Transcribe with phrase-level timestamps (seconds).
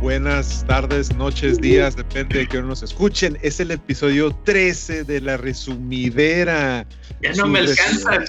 [0.00, 3.38] buenas tardes, noches, días, depende de que nos escuchen.
[3.42, 6.86] Es el episodio 13 de la resumidera.
[7.20, 8.24] Ya no me alcanzan.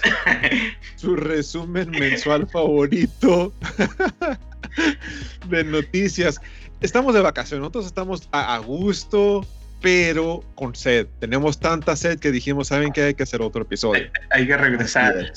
[0.96, 3.54] Su resumen mensual favorito
[5.50, 6.39] de noticias.
[6.82, 9.46] Estamos de vacaciones, nosotros estamos a, gusto,
[9.82, 11.07] pero con sed.
[11.19, 14.10] Tenemos tanta sed que dijimos, ¿saben que Hay que hacer otro episodio.
[14.32, 15.32] Hay, que regresar.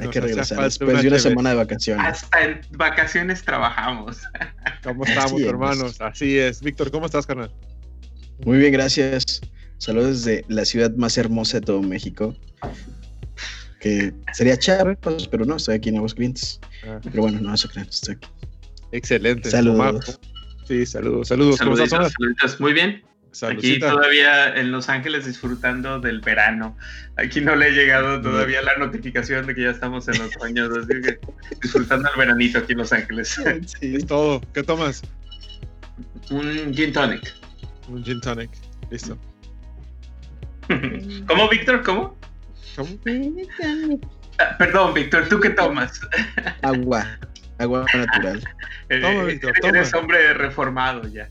[0.00, 2.04] Hay que regresar después de una semana de vacaciones.
[2.06, 4.18] Hasta en vacaciones trabajamos.
[4.82, 6.00] ¿Cómo estamos, hermanos?
[6.00, 6.60] Así es.
[6.62, 7.52] Víctor, ¿cómo estás, carnal?
[8.44, 9.40] Muy bien, gracias.
[9.78, 12.36] Saludos desde la ciudad más hermosa de todo México.
[13.80, 16.60] Que sería Chiapas, pero no, estoy aquí en Aguascalientes.
[16.86, 17.00] Ah.
[17.02, 18.28] Pero bueno, no, eso creen, estoy aquí.
[18.92, 19.50] Excelente.
[19.50, 20.20] Saludos.
[20.68, 21.58] Sí, saludos, saludos.
[21.58, 23.02] ¿Cómo estás, Muy bien.
[23.48, 26.76] Aquí todavía en Los Ángeles disfrutando del verano.
[27.16, 30.68] Aquí no le ha llegado todavía la notificación de que ya estamos en los años,
[31.62, 33.40] disfrutando el veranito aquí en Los Ángeles.
[33.80, 34.40] Sí, es todo.
[34.52, 35.02] ¿Qué tomas?
[36.30, 37.34] Un gin tonic.
[37.88, 38.50] Un gin tonic.
[38.90, 39.16] Listo.
[41.26, 41.82] ¿Cómo, Víctor?
[41.82, 42.16] ¿Cómo?
[42.76, 42.90] ¿Cómo?
[44.38, 46.00] Ah, perdón, Víctor, ¿tú qué tomas?
[46.62, 47.06] Agua.
[47.58, 48.42] Agua natural.
[48.88, 49.78] Toma, Víctor, toma.
[49.78, 51.28] Eres hombre reformado ya.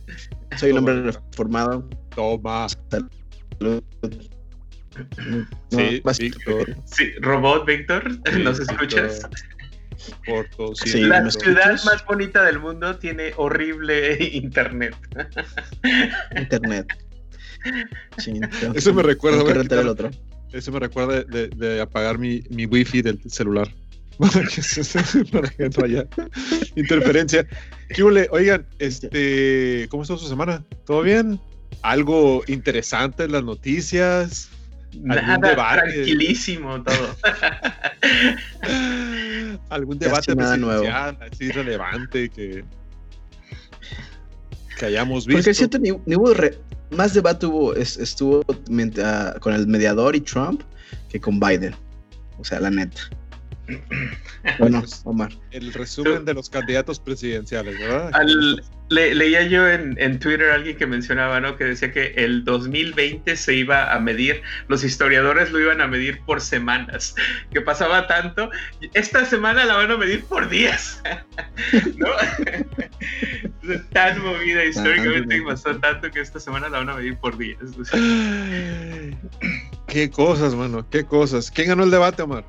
[0.58, 1.88] Soy un hombre reformado.
[2.16, 2.68] Toma.
[5.70, 6.76] sí, Víctor.
[6.86, 8.04] Sí, robot, Víctor,
[8.40, 9.22] ¿nos escuchas?
[10.76, 14.96] sí, la ciudad más bonita del mundo tiene horrible internet.
[16.36, 16.88] Internet.
[18.74, 19.82] Eso me recuerda.
[19.82, 20.10] el otro.
[20.52, 23.68] Eso me recuerda de, apagar mi, mi wifi del celular.
[25.32, 26.06] para que no haya
[26.76, 27.48] interferencia.
[28.32, 30.66] Oigan, este, ¿cómo estuvo su semana?
[30.86, 31.40] ¿Todo bien?
[31.84, 34.50] ¿Algo interesante en las noticias?
[34.94, 37.16] Nada, tranquilísimo todo.
[39.70, 42.66] ¿Algún debate presidencial así relevante que,
[44.78, 45.38] que hayamos visto?
[45.38, 46.34] Porque cierto, ni, hubo
[46.92, 50.64] más debate hubo, estuvo con el mediador y Trump
[51.08, 51.76] que con Biden.
[52.38, 53.02] O sea, la neta.
[54.58, 55.32] Bueno, pues, Omar.
[55.52, 58.12] El resumen de los candidatos presidenciales, ¿verdad?
[58.90, 61.56] leía yo en, Twitter a alguien que mencionaba, ¿no?
[61.58, 66.22] Que decía que el 2020 se iba a medir, los historiadores lo iban a medir
[66.26, 67.16] por semanas,
[67.52, 68.50] que pasaba tanto.
[68.94, 71.02] Esta semana la van a medir por días,
[71.98, 72.08] ¿no?
[73.94, 77.60] Tan movida históricamente y pasó tanto que esta semana la van a medir por días.
[79.88, 81.52] Qué cosas, mano, qué cosas.
[81.52, 82.44] ¿Quién ganó el debate, Omar?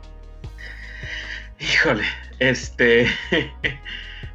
[1.60, 2.04] Híjole,
[2.38, 3.06] este.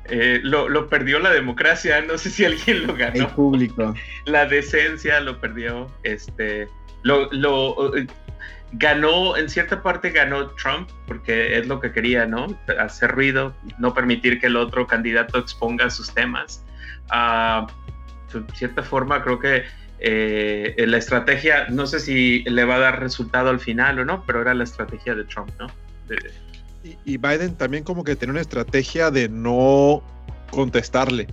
[0.08, 3.16] Eh, lo, perdió la democracia, no sé si alguien lo ganó.
[3.16, 3.96] El público.
[4.25, 5.91] La decencia lo perdió.
[6.03, 6.68] Este.
[7.02, 8.06] Lo, lo eh,
[8.74, 12.56] ganó, en cierta parte ganó Trump, porque es lo que quería, ¿no?
[12.80, 16.64] Hacer ruido, no permitir que el otro candidato exponga sus temas.
[17.09, 17.66] Uh,
[18.31, 19.64] de cierta forma, creo que
[20.00, 24.24] eh, la estrategia, no sé si le va a dar resultado al final o no,
[24.25, 25.68] pero era la estrategia de Trump, ¿no?
[27.06, 30.03] Y, Biden también como que tenía una estrategia de no
[30.51, 31.28] contestarle,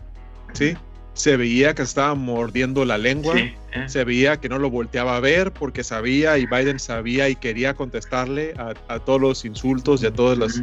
[0.53, 0.77] ¿sí?
[1.15, 3.55] Se veía que estaba mordiendo la lengua, eh.
[3.87, 7.75] se veía que no lo volteaba a ver porque sabía y Biden sabía y quería
[7.75, 10.63] contestarle a, todos los insultos y a todas las,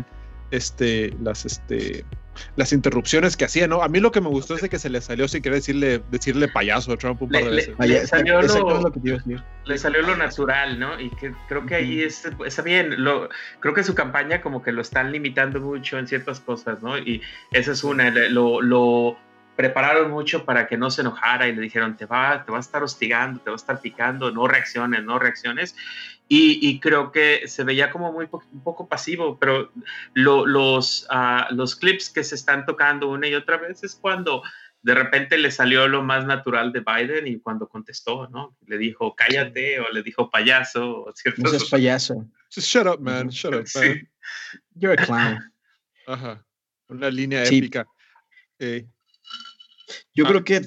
[0.50, 2.04] este, las, este,
[2.56, 3.82] las interrupciones que hacía, ¿no?
[3.82, 6.02] A mí lo que me gustó es de que se le salió sin querer decirle,
[6.12, 7.76] decirle payaso a Trump un par de veces.
[7.80, 8.06] Le,
[9.78, 11.00] salió, lo, natural, ¿no?
[11.00, 13.04] Y que creo que ahí está bien.
[13.04, 13.30] Lo,
[13.60, 16.98] creo que su campaña como que lo están limitando mucho en ciertas cosas, ¿no?
[16.98, 19.18] Y esa es una, lo, lo
[19.60, 22.62] prepararon mucho para que no se enojara y le dijeron, te va, te va a
[22.62, 25.76] estar hostigando, te va a estar picando, no reacciones, no reacciones.
[26.32, 29.72] Y, creo que se veía como muy un poco pasivo, pero
[30.14, 34.44] los, uh, los clips que se están tocando una y otra vez es cuando
[34.84, 38.56] de repente le salió lo más natural de Biden y cuando contestó, ¿no?
[38.68, 41.02] Le dijo cállate o le dijo payaso.
[41.02, 42.30] O no seas payaso.
[42.52, 43.30] shut up, man.
[43.30, 44.08] Shut up, man.
[44.76, 45.52] You're a clown.
[46.08, 46.46] Ajá.
[46.88, 47.86] Una línea épica.
[48.60, 50.44] Yo creo ah.
[50.44, 50.62] que,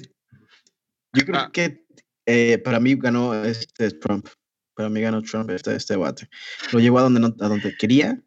[1.13, 1.49] yo creo ah.
[1.51, 1.85] que
[2.25, 4.27] eh, para mí ganó este Trump.
[4.75, 6.29] Para mí ganó Trump este, este debate.
[6.71, 8.21] Lo llevó a donde, a donde quería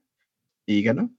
[0.66, 1.10] y ganó.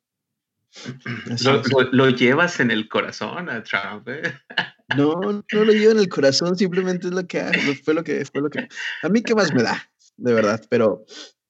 [1.91, 4.21] Lo, llevas en el corazón a Trump, ¿eh?
[4.95, 7.44] No, no lo llevo en el corazón, simplemente es lo que
[7.83, 8.69] fue lo que fue lo que
[9.03, 11.03] a mí qué más me da, de verdad, pero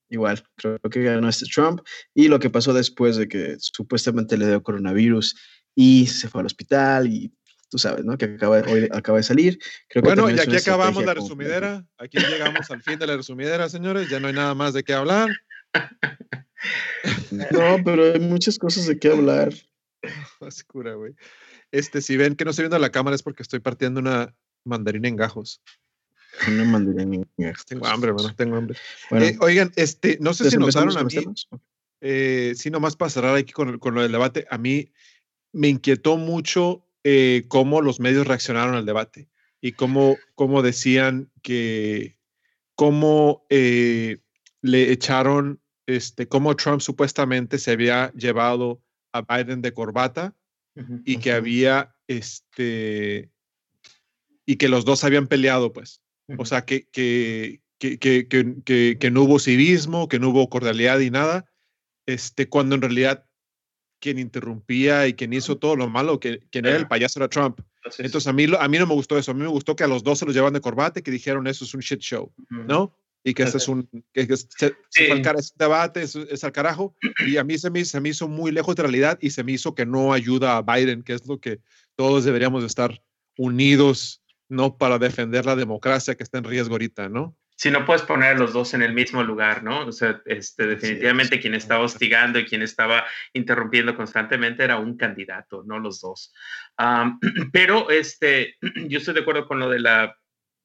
[0.10, 1.82] igual creo que ganó este Trump
[2.16, 5.36] y lo que pasó después de que supuestamente le dio coronavirus
[5.76, 7.32] y se fue al hospital y
[7.70, 8.18] tú sabes, ¿no?
[8.18, 9.60] Que acaba, hoy acaba de salir.
[10.02, 11.86] bueno, y aquí acabamos la resumidera.
[11.98, 14.10] Aquí llegamos al fin de la resumidera, señores.
[14.10, 15.30] Ya no hay nada más de qué hablar.
[17.32, 19.54] No, pero hay muchas cosas de qué hablar.
[20.40, 21.14] Oscura, güey.
[21.72, 25.08] Este, si ven que no estoy viendo la cámara es porque estoy partiendo una mandarina
[25.08, 25.62] en gajos.
[26.48, 27.66] Una mandarina en gajos.
[27.66, 28.78] Tengo hambre, hermano, tengo hambre.
[29.12, 31.16] Eh, oigan, este, no sé si notaron a mí,
[32.02, 34.92] eh, sí, nomás para cerrar aquí con, con, lo del debate, a mí
[35.52, 39.30] me inquietó mucho eh, cómo los medios reaccionaron al debate
[39.62, 42.18] y cómo, cómo decían que,
[42.76, 44.18] cómo eh,
[44.62, 48.84] le echaron, este, cómo Trump supuestamente se había llevado
[49.14, 50.36] a Biden de corbata
[51.06, 53.32] y que había, este,
[54.46, 56.02] y que los dos habían peleado, pues.
[56.38, 61.10] O sea, que, que, que, que, que, no hubo civismo, que no hubo cordialidad y
[61.10, 61.50] nada,
[62.06, 63.27] este, cuando en realidad
[64.00, 67.60] quien interrumpía y quien hizo todo lo malo, que, quien era el payaso era Trump.
[67.98, 69.88] Entonces a mí, a mí no me gustó eso, a mí me gustó que a
[69.88, 72.32] los dos se los llevan de corbata y que dijeron eso es un shit show,
[72.50, 72.94] ¿no?
[73.24, 74.76] Y que este es un, que, se,
[75.58, 76.96] debate, es, al carajo.
[77.26, 79.52] Y a mí se me, se me hizo muy lejos de realidad y se me
[79.52, 81.60] hizo que no ayuda a Biden, que es lo que
[81.96, 83.02] todos deberíamos estar
[83.38, 84.78] unidos, ¿no?
[84.78, 87.36] Para defender la democracia que está en riesgo ahorita, ¿no?
[87.58, 89.88] Si no puedes poner a los dos en el mismo lugar, ¿no?
[89.88, 95.64] O sea, este, definitivamente quien estaba hostigando y quien estaba interrumpiendo constantemente era un candidato,
[95.66, 96.34] no los dos.
[97.52, 98.58] pero este,
[98.88, 100.16] yo estoy de acuerdo con lo de la,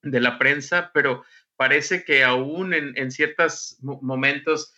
[0.03, 1.25] de la prensa, pero
[1.57, 4.75] parece que aún en, en ciertos momentos,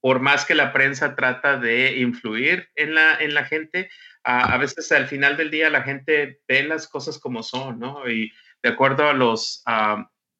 [0.00, 3.90] por más que la prensa trata de influir en la, en la gente,
[4.24, 8.08] a, veces al final del día la gente ve las cosas como son, ¿no?
[8.08, 8.32] Y
[8.62, 9.62] de acuerdo a los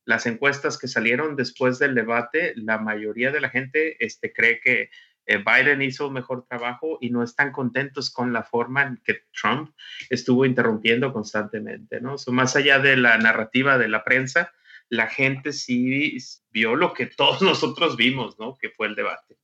[0.05, 4.91] las encuestas que salieron después del debate, la mayoría de la gente este, cree que
[5.27, 9.23] eh, Biden hizo un mejor trabajo y no están contentos con la forma en que
[9.33, 9.73] Trump
[10.11, 12.17] estuvo interrumpiendo constantemente, ¿no?
[12.29, 14.53] más allá de la narrativa de la prensa,
[14.89, 16.19] la gente sí
[16.51, 18.59] vio lo que todos nosotros vimos, ¿no?
[18.59, 19.39] Que fue el debate.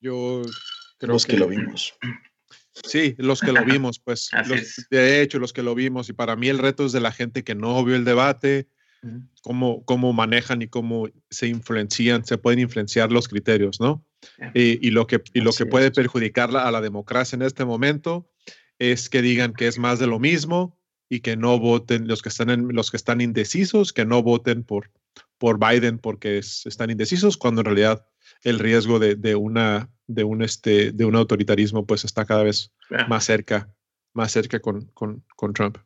[0.00, 0.42] Yo
[0.98, 1.96] creo que, lo vimos.
[2.82, 4.30] Sí, los que lo vimos, pues.
[4.90, 6.08] de hecho, los que lo vimos.
[6.08, 8.68] Y para mí el reto es de la gente que no vio el debate,
[9.42, 14.04] cómo, cómo manejan y cómo se influencian, se pueden influenciar los criterios, ¿no?
[14.54, 18.30] Y, lo que, y lo que puede perjudicar a la democracia en este momento
[18.78, 20.78] es que digan que es más de lo mismo
[21.10, 24.64] y que no voten los que están, en, los que están indecisos, que no voten
[24.64, 24.90] por,
[25.38, 28.06] por Biden porque están indecisos, cuando en realidad
[28.42, 32.72] el riesgo de, de una de un, este, de un autoritarismo pues está cada vez
[33.08, 33.68] más cerca,
[34.12, 35.78] más cerca con, con, con Trump.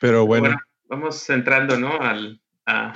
[0.00, 0.56] Pero bueno.
[0.88, 2.00] Vamos entrando, ¿no?
[2.00, 2.92] Al, a,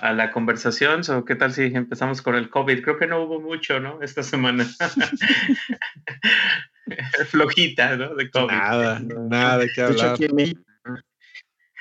[0.00, 1.04] a, la conversación.
[1.04, 2.82] So, ¿Qué tal si empezamos con el COVID?
[2.82, 4.02] Creo que no hubo mucho, ¿no?
[4.02, 4.66] Esta semana.
[7.28, 8.14] Flojita, ¿no?
[8.14, 8.52] De COVID.
[8.52, 10.18] Nada, nada de qué hablar.
[10.18, 10.34] De hecho,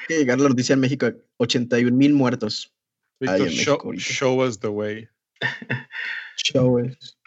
[0.10, 2.74] que llegar la noticia en México, 81 mil muertos.
[3.20, 5.08] Víctor, show, show us the way.
[6.42, 6.78] Show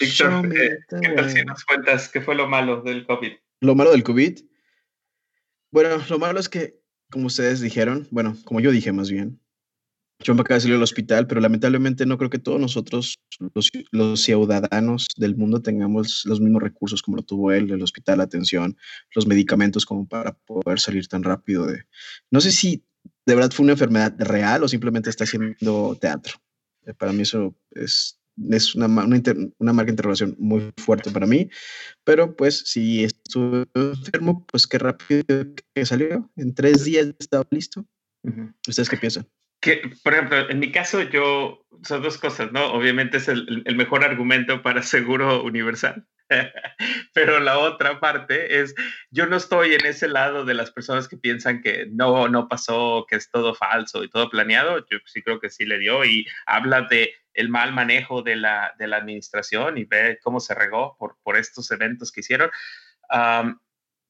[0.00, 3.32] Víctor, eh, ¿qué tal si nos cuentas qué fue lo malo del COVID?
[3.60, 4.40] Lo malo del COVID.
[5.70, 6.80] Bueno, lo malo es que,
[7.10, 9.38] como ustedes dijeron, bueno, como yo dije más bien,
[10.20, 13.18] yo me acabo de salir del hospital, pero lamentablemente no creo que todos nosotros,
[13.92, 18.24] los, ciudadanos del mundo, tengamos los mismos recursos como lo tuvo él, el hospital, la
[18.24, 18.76] atención,
[19.14, 21.84] los medicamentos como para poder salir tan rápido de...
[22.30, 22.84] No sé si
[23.26, 26.34] de verdad fue una enfermedad real o simplemente está haciendo teatro.
[26.86, 28.18] Eh, para mí eso es
[28.50, 29.22] es una, una,
[29.58, 31.50] una, marca de interrogación muy fuerte para mí,
[32.04, 35.22] pero pues si estuve enfermo, pues qué rápido
[35.74, 37.84] que salió, en tres días estaba listo.
[38.66, 39.28] ¿Ustedes qué piensan?
[39.62, 42.72] Que, por ejemplo, en mi caso yo, son dos cosas, ¿no?
[42.72, 46.04] Obviamente es el, el mejor argumento para seguro universal.
[47.14, 48.74] Pero la otra parte es,
[49.10, 53.06] yo no estoy en ese lado de las personas que piensan que no, no pasó,
[53.08, 54.84] que es todo falso y todo planeado.
[54.90, 58.74] Yo sí creo que sí le dio y habla de el mal manejo de la,
[58.78, 62.50] de la administración y ve cómo se regó por, por estos eventos que hicieron.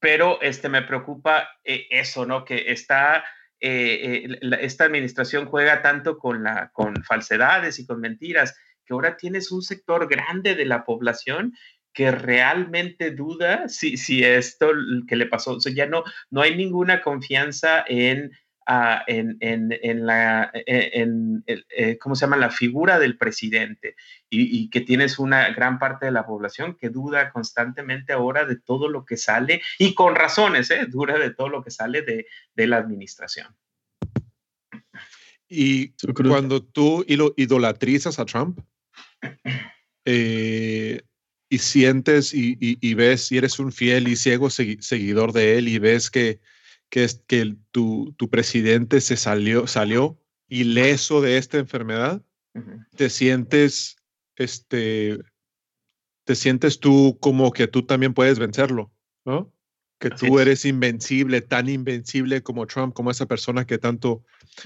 [0.01, 2.45] pero este, me preocupa eh, eso, ¿no?
[2.45, 3.25] Que está...
[3.65, 9.17] Eh, eh, esta administración juega tanto con, la, con falsedades y con mentiras que ahora
[9.17, 11.55] tienes un sector grande de la población
[11.93, 14.73] que realmente duda si, si esto
[15.07, 18.33] que le pasó, o sea, ya no, no hay ninguna confianza en,
[18.67, 22.39] ah, en, en, en, la, e, en, eh, ¿cómo se llama?
[22.39, 23.95] La figura del presidente
[24.35, 28.89] y, que tienes una gran parte de la población que duda constantemente ahora de todo
[28.89, 30.87] lo que sale y con razones, ¿eh?
[30.89, 33.55] Duda de todo lo que sale de, de la administración.
[35.49, 38.59] Y cuando tú idolatrizas a Trump,
[40.07, 41.03] eh,
[41.51, 46.11] y sientes y, ves y eres un fiel y ciego seguidor de él y ves
[46.11, 46.41] que,
[46.89, 52.23] que, que tu, tu, presidente se salió, salió ileso de esta enfermedad,
[52.97, 53.97] te sientes
[54.37, 55.19] este,
[56.25, 58.93] te sientes tú como que tú también puedes vencerlo,
[59.25, 59.53] ¿no?
[59.99, 64.25] Que tú eres invencible, tan invencible como Trump, como esa persona que tanto,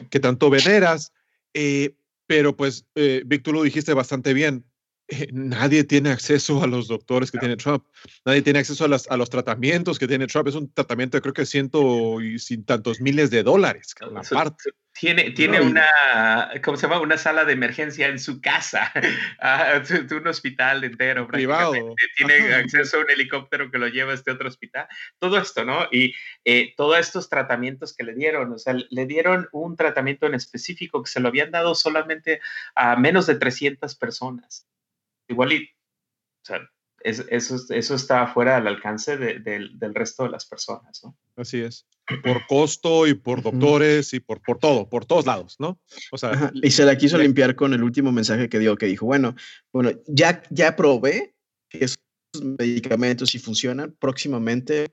[0.08, 1.12] que tanto veneras.
[1.52, 1.94] Eh,
[2.26, 4.64] pero pues, eh, Víctor, lo dijiste bastante bien.
[5.08, 7.84] Eh, nadie tiene acceso a los doctores que tiene Trump,
[8.24, 10.48] nadie tiene acceso a, a, los tratamientos que tiene Trump.
[10.48, 13.94] Es un tratamiento de creo que ciento y sin tantos miles de dólares.
[14.00, 14.70] Aparte.
[14.98, 17.00] Tiene, tiene una, ¿cómo se llama?
[17.00, 18.92] Una sala de emergencia en su casa,
[19.40, 21.26] ah, un hospital entero.
[21.26, 21.72] Privado.
[22.16, 24.88] Tiene acceso a un helicóptero que lo lleva a este otro hospital.
[25.18, 25.86] Todo esto, ¿no?
[25.92, 30.34] Y eh, todos estos tratamientos que le dieron, o sea, le dieron un tratamiento en
[30.34, 32.40] específico que se lo habían dado solamente
[32.74, 34.66] a menos de 300 personas.
[35.28, 36.70] Igual y, o sea,
[37.06, 41.16] eso, eso está fuera del alcance del resto de las personas, ¿no?
[41.36, 41.86] Así es.
[42.22, 45.78] Por costo y por doctores y por, por todo, por todos lados, ¿no?
[46.10, 49.06] O sea, y se la quiso limpiar con el último mensaje que dio, que dijo,
[49.06, 49.36] bueno,
[49.72, 51.36] bueno, ya, ya probé
[51.68, 51.98] que esos
[52.42, 54.92] medicamentos si funcionan, próximamente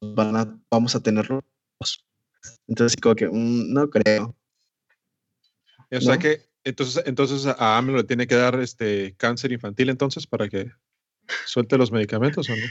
[0.00, 1.42] van a, vamos a tenerlos.
[2.66, 4.36] Entonces, como que mm, no creo.
[5.92, 10.26] O sea que entonces, entonces a AMLO le tiene que dar este cáncer infantil entonces
[10.26, 10.70] para que
[11.46, 12.66] suelte los medicamentos o no?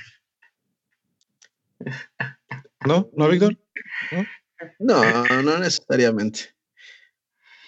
[2.86, 3.10] ¿No?
[3.14, 3.58] ¿No, Víctor?
[4.80, 5.04] ¿No?
[5.42, 6.56] No, necesariamente.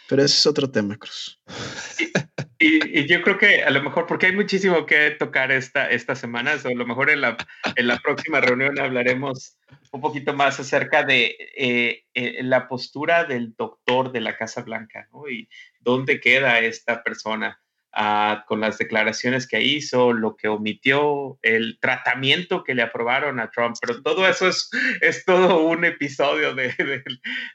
[0.07, 1.41] Pero ese es otro tema, Cruz.
[2.65, 6.53] Y, yo creo que a lo mejor, porque hay muchísimo que tocar esta, esta semana,
[6.63, 7.35] o a lo mejor en la,
[7.75, 9.57] en la próxima reunión hablaremos
[9.91, 15.09] un poquito más acerca de eh, eh, la postura del doctor de la Casa Blanca,
[15.11, 15.27] ¿no?
[15.27, 15.49] Y
[15.81, 17.61] dónde queda esta persona
[17.93, 23.49] ah, con las declaraciones que hizo, lo que omitió, el tratamiento que le aprobaron a
[23.49, 24.69] Trump, pero todo eso es,
[25.01, 26.73] es todo un episodio de,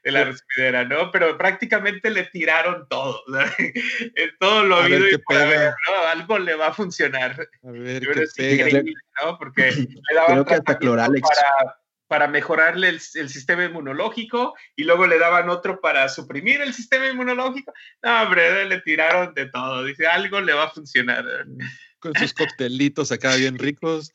[0.02, 1.10] de, la respidera, ¿no?
[1.10, 3.22] Pero prácticamente le tiraron todo,
[4.40, 6.08] todo lo habido y ¿no?
[6.12, 7.48] Algo le va a funcionar.
[7.62, 8.02] A ver,
[8.36, 8.84] qué
[9.22, 9.38] ¿no?
[9.38, 10.78] Porque le daban Creo que para
[12.08, 17.72] para mejorarle el, sistema inmunológico y luego le daban otro para suprimir el sistema inmunológico.
[18.02, 19.84] No, hombre, le tiraron de todo.
[19.84, 21.24] Dice, algo le va a funcionar.
[22.00, 24.12] Con sus coctelitos acá bien ricos.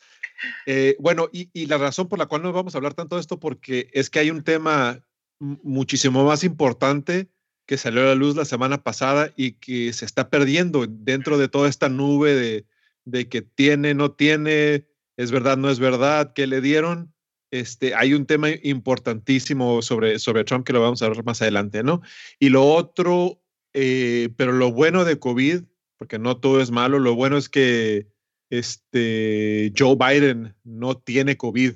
[0.66, 3.22] Eh, bueno, y, y, la razón por la cual no vamos a hablar tanto de
[3.22, 5.00] esto, porque es que hay un tema
[5.40, 7.30] muchísimo más importante
[7.66, 11.48] que salió a la luz la semana pasada y que se está perdiendo dentro de
[11.48, 12.66] toda esta nube de,
[13.06, 17.13] de que tiene, no tiene, es verdad, no es verdad, que le dieron
[17.54, 21.84] este, hay un tema importantísimo sobre, sobre Trump que lo vamos a ver más adelante,
[21.84, 22.02] ¿no?
[22.40, 23.44] Y lo otro,
[23.74, 25.62] eh, pero lo bueno de COVID,
[25.98, 28.08] porque no todo es malo, lo bueno es que
[28.50, 31.76] este, Joe Biden no tiene COVID.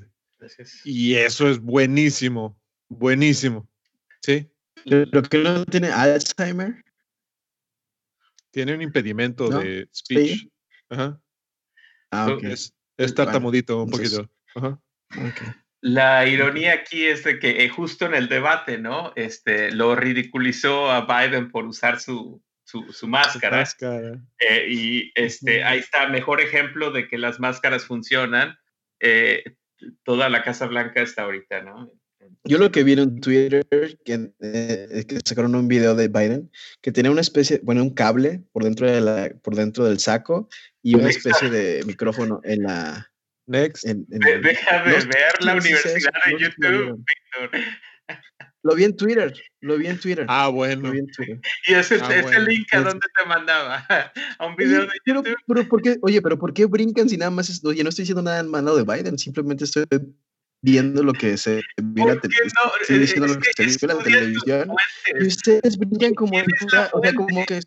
[0.84, 3.70] Y eso es buenísimo, buenísimo.
[4.24, 4.50] ¿Sí?
[4.84, 6.84] ¿Lo que no tiene Alzheimer?
[8.50, 10.48] Tiene un impedimento de speech.
[10.90, 11.22] Ajá.
[12.10, 12.44] Ah, ok.
[12.98, 14.28] Es, tartamudito un poquito.
[14.56, 14.82] Ajá.
[15.12, 15.67] Okay.
[15.82, 19.14] La ironía aquí es de que eh, justo en el debate, ¿no?
[19.16, 23.64] Este, lo ridiculizó a Biden por usar su, su, máscara.
[24.40, 28.58] Eh, y este, ahí está, mejor ejemplo de que las máscaras funcionan.
[29.00, 29.44] Eh,
[30.04, 31.92] toda la Casa Blanca está ahorita, ¿no?
[32.44, 33.66] Yo lo que vi en Twitter,
[34.04, 38.64] que, que sacaron un video de Biden, que tenía una especie, bueno, un cable por
[38.64, 40.50] dentro, de la, por dentro del saco
[40.82, 43.12] y una especie de micrófono en la,
[43.48, 43.86] Next.
[43.86, 47.62] Deja de ver la universidad de YouTube, Víctor.
[48.64, 50.26] Lo vi en Twitter, lo vi en Twitter.
[50.28, 50.94] Ah, bueno.
[50.94, 53.86] Y ese, ah, ese link a dónde te mandaba,
[54.40, 55.38] a un video de YouTube.
[55.48, 58.04] Pero, ¿por qué, oye, pero ¿por qué brincan si nada más, es, oye, no estoy
[58.04, 59.86] diciendo nada en mano de Biden, simplemente estoy
[60.62, 62.52] viendo lo que se ve en la televisión.
[62.56, 64.72] No, estoy diciendo lo que se ve en la televisión.
[65.20, 67.62] Y ustedes brincan como, o sea, como que...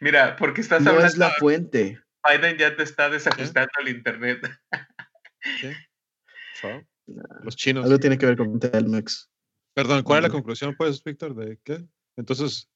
[0.00, 1.12] Mira, porque estás no hablando...
[1.12, 2.03] es la fuente.
[2.24, 4.40] Biden ya te está desajustando el internet.
[5.60, 5.70] ¿Sí?
[7.42, 7.84] Los chinos.
[7.84, 9.30] Algo tiene que ver con Telmex.
[9.74, 11.34] Perdón, ¿cuál es la conclusión, pues, Víctor?
[11.34, 11.84] ¿De qué?
[12.16, 12.70] Entonces.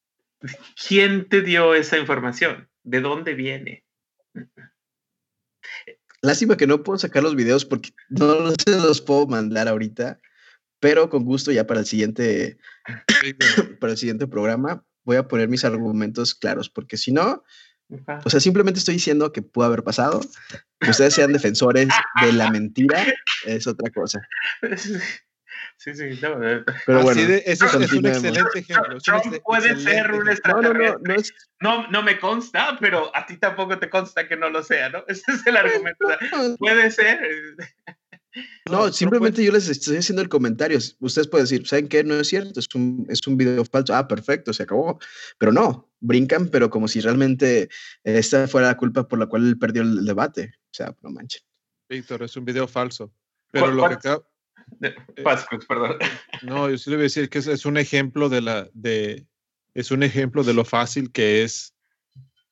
[0.87, 2.69] ¿Quién te dio esa información?
[2.83, 3.85] ¿De dónde viene?
[6.21, 10.21] Lástima que no puedo sacar los videos porque no se los puedo mandar ahorita,
[10.81, 12.59] pero con gusto ya para el siguiente,
[13.81, 17.43] para el siguiente programa voy a poner mis argumentos claros, porque si no,
[18.25, 20.21] o sea, simplemente estoy diciendo que pudo haber pasado.
[20.81, 21.89] Que ustedes sean defensores
[22.21, 23.05] de la mentira
[23.45, 24.21] es otra cosa.
[25.77, 28.99] Sí, sí, no, eh, pero bueno, ese es, un excelente ejemplo.
[29.45, 31.35] puede ser un extraterrestre.
[31.61, 34.65] No, no, no, no, me consta, pero a ti tampoco te consta que no lo
[34.65, 35.05] sea, ¿no?
[35.09, 36.09] Ese es el argumento.
[36.59, 37.21] puede ser.
[38.71, 40.79] No, simplemente yo les estoy haciendo el comentario.
[41.01, 42.05] Ustedes pueden decir, ¿saben qué?
[42.05, 43.95] No es cierto, es un, es un video falso.
[43.95, 44.99] Ah, perfecto, se acabó.
[45.39, 47.69] Pero no, brincan, pero como si realmente
[48.05, 50.55] esta fuera la culpa por la cual él perdió el debate.
[50.65, 51.43] O sea, no manchen.
[51.89, 53.13] Víctor, es un video falso.
[53.51, 54.23] Pero lo que acaba...
[54.83, 54.95] Eh,
[55.67, 55.97] perdón.
[56.43, 59.27] No, yo sí le voy a decir que es, un ejemplo de la de
[59.75, 61.75] es un ejemplo de lo fácil que es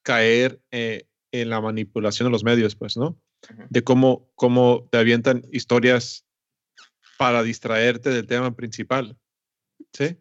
[0.03, 3.21] caer eh, en la manipulación de los medios, pues, ¿no?
[3.69, 6.27] De cómo, cómo te avientan historias
[7.19, 9.19] para distraerte del tema principal.
[9.93, 10.17] ¿Sí?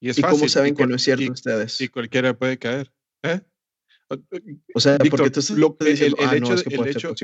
[0.00, 1.80] Y es cómo saben que no es cierto ustedes?
[1.80, 2.92] Y cualquiera puede caer.
[3.22, 3.40] ¿eh?
[4.74, 7.14] O sea, porque tú lo, el, el, ah, hecho, el, hecho,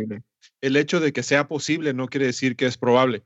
[0.61, 3.25] el hecho de que sea posible no quiere decir que es probable.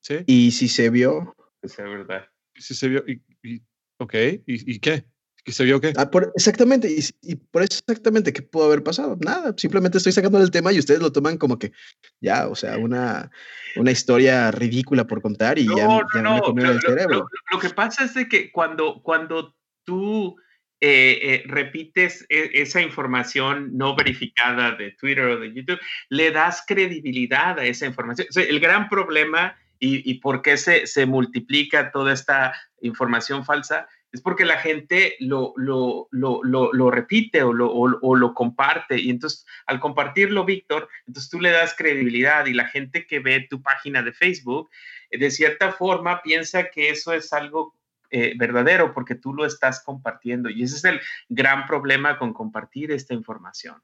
[0.00, 0.18] ¿Sí?
[0.26, 1.36] Y si se vio.
[1.60, 2.28] Es verdad.
[2.54, 3.04] Si se vio.
[3.06, 3.62] Y, y
[3.98, 4.14] ok,
[4.46, 5.04] ¿Y, ¿y qué?
[5.48, 5.94] ¿Y se vio qué?
[5.96, 6.90] Ah, por, exactamente,
[7.22, 9.16] y, por eso exactamente, ¿qué pudo haber pasado?
[9.18, 11.72] Nada, simplemente estoy sacando el tema y ustedes lo toman como que,
[12.20, 13.30] ya, o sea, una,
[13.76, 17.26] una historia ridícula por contar y ya, ya no, me el cerebro.
[17.50, 20.36] Lo, que pasa es de que cuando, cuando tú
[20.82, 26.62] eh, eh, repites e, esa información no verificada de Twitter o de YouTube, le das
[26.66, 28.28] credibilidad a esa información.
[28.36, 32.52] el gran problema y, y por qué se, se multiplica toda esta
[32.82, 38.98] información falsa es porque la gente lo, lo, lo, lo repite o, o lo, comparte.
[38.98, 43.46] Y entonces, al compartirlo, Víctor, entonces tú le das credibilidad y la gente que ve
[43.48, 44.70] tu página de Facebook,
[45.10, 47.74] eh, de cierta forma, piensa que eso es algo
[48.10, 50.48] eh, verdadero porque tú lo estás compartiendo.
[50.48, 53.82] Y ese es el gran problema con compartir esta información.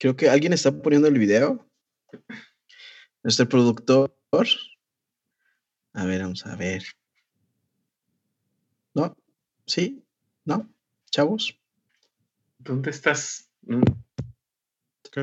[0.00, 1.64] Creo que alguien está poniendo el video.
[3.22, 4.10] Nuestro productor.
[5.94, 6.84] A ver, vamos a ver.
[8.94, 9.16] ¿No?
[9.66, 10.02] ¿Sí?
[10.44, 10.72] ¿No?
[11.10, 11.58] ¿Chavos?
[12.58, 13.50] ¿Dónde estás?
[13.62, 13.82] Mm.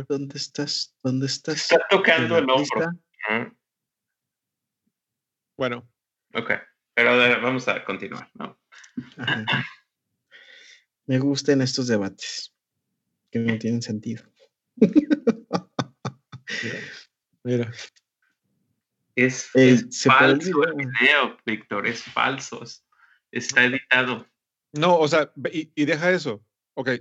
[0.07, 0.95] ¿Dónde estás?
[1.01, 1.71] ¿Dónde estás?
[1.71, 2.91] Está tocando el hombro.
[5.58, 5.89] Bueno.
[6.34, 6.51] Ok,
[6.93, 8.60] pero vamos a continuar, ¿no?
[11.08, 12.53] Me gustan estos debates
[13.32, 14.23] que no tienen sentido.
[17.43, 17.71] mira.
[19.25, 22.63] Es, eh, falso el video, Víctor, es falso.
[23.32, 24.25] Está editado.
[24.71, 26.43] No, o sea, y, deja eso.
[26.75, 26.91] Ok,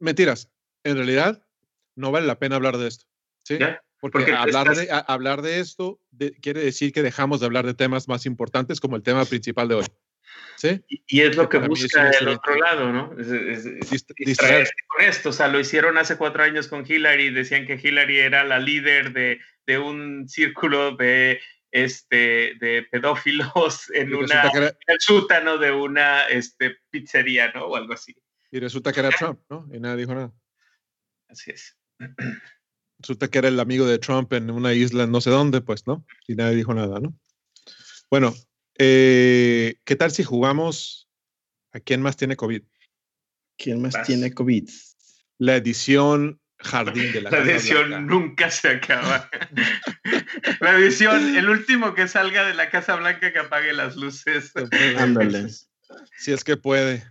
[0.00, 0.50] mentiras.
[0.82, 1.46] En realidad,
[1.94, 3.06] no vale la pena hablar de esto.
[3.44, 3.58] ¿sí?
[4.00, 6.00] Porque, hablar, de, hablar de esto
[6.40, 9.74] quiere decir que dejamos de hablar de temas más importantes como el tema principal de
[9.76, 9.86] hoy.
[10.56, 10.82] ¿Sí?
[10.88, 13.14] Y, es lo que, busca el otro lado, ¿no?
[13.16, 15.28] distraerse con esto.
[15.28, 17.30] O sea, lo hicieron hace cuatro años con Hillary.
[17.30, 24.14] Decían que Hillary era la líder de, de un círculo de este, de pedófilos en,
[24.14, 24.50] una,
[24.86, 27.66] el sótano de una este, pizzería, ¿no?
[27.66, 28.14] O algo así.
[28.50, 29.68] Y resulta que era Trump, ¿no?
[29.72, 30.32] Y nadie dijo nada.
[31.28, 31.76] Así es.
[32.98, 36.04] Resulta que era el amigo de Trump en una isla no sé dónde, pues, ¿no?
[36.26, 37.16] Y nadie dijo nada, ¿no?
[38.10, 38.34] Bueno,
[38.76, 41.08] eh, ¿qué tal si jugamos
[41.72, 42.62] a quién más tiene COVID?
[43.56, 44.68] ¿Quién más tiene COVID?
[45.38, 49.30] La edición Jardín de la, la edición nunca se acaba.
[50.60, 54.52] la edición, el último que salga de la Casa Blanca que apague las luces.
[54.98, 55.48] Ándale.
[56.16, 57.02] Si es que puede.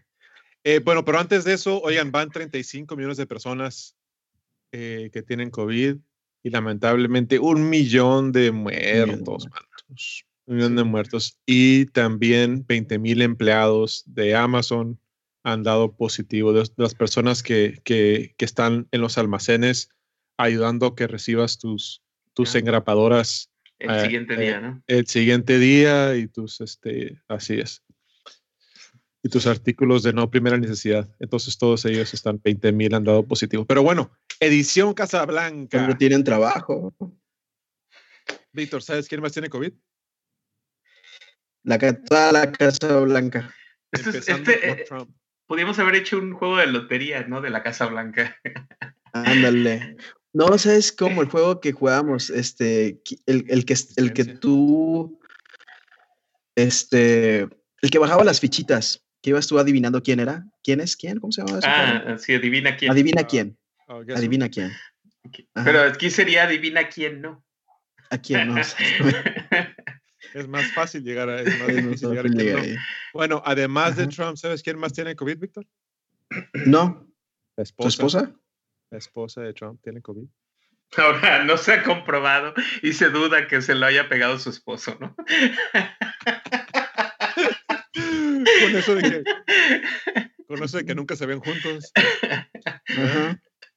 [0.64, 3.98] Eh, bueno, pero antes de eso, oigan, van 35 millones de personas
[4.72, 5.98] eh, que tienen COVID
[6.44, 9.48] y lamentablemente un millón de muertos,
[10.46, 11.38] Un millón de muertos.
[11.46, 15.00] Y también 20 mil empleados de Amazon
[15.52, 19.90] han dado positivo, de, las personas que, que, que, están en los almacenes
[20.38, 22.02] ayudando a que recibas tus,
[22.34, 23.52] tus engrapadoras.
[23.80, 24.84] El eh, siguiente día, eh, ¿no?
[24.88, 27.84] El siguiente día y tus, este, así es.
[29.22, 31.10] Y tus artículos de no primera necesidad.
[31.20, 33.66] Entonces todos ellos están, 20 mil han dado positivo.
[33.66, 35.86] Pero bueno, edición Casablanca.
[35.86, 36.94] No tienen trabajo.
[38.54, 39.74] Víctor, ¿sabes quién más tiene COVID?
[41.64, 43.54] La, toda la Casa Blanca.
[43.92, 44.20] Este,
[44.70, 44.86] eh,
[45.50, 47.42] Podríamos haber hecho un juego de lotería, ¿no?
[47.42, 48.38] De la Casa Blanca.
[49.14, 49.98] Ándale.
[50.32, 51.24] No, ¿sabes cómo?
[51.24, 55.20] El juego que jugamos, este, el, el que, el que tú,
[56.54, 57.48] este,
[57.82, 60.46] el que bajaba las fichitas, que ibas tú adivinando quién era.
[60.62, 61.20] ¿Quién es quién?
[61.20, 61.68] ¿Cómo se llama eso?
[61.68, 62.92] Ah, sí, adivina quién.
[62.92, 63.58] Adivina quién.
[63.88, 64.72] Oh, adivina quién.
[65.56, 67.44] Pero aquí sería adivina quién no.
[68.12, 68.62] ¿A quién no?
[70.34, 72.02] es más fácil llegar a, es
[73.14, 75.66] Bueno, además de Trump, ¿sabes quién más tiene COVID, Víctor?
[76.66, 77.08] No.
[77.56, 78.32] ¿La esposa?
[78.90, 80.26] La esposa de Trump tiene COVID.
[80.98, 84.98] Ahora, no se ha comprobado y se duda que se lo haya pegado su esposo,
[85.00, 85.16] ¿no?
[87.96, 89.24] con eso de que,
[90.48, 91.92] con eso de que nunca se ven juntos.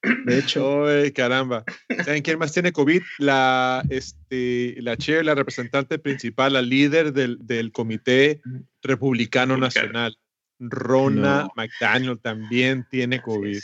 [0.25, 0.85] De hecho.
[0.85, 1.63] Ay, caramba.
[2.03, 3.01] ¿Saben quién más tiene COVID?
[3.19, 8.41] La, este, la chair, la representante principal, la líder del, del Comité
[8.81, 10.17] Republicano Nacional,
[10.59, 13.61] Rona McDaniel, también tiene COVID.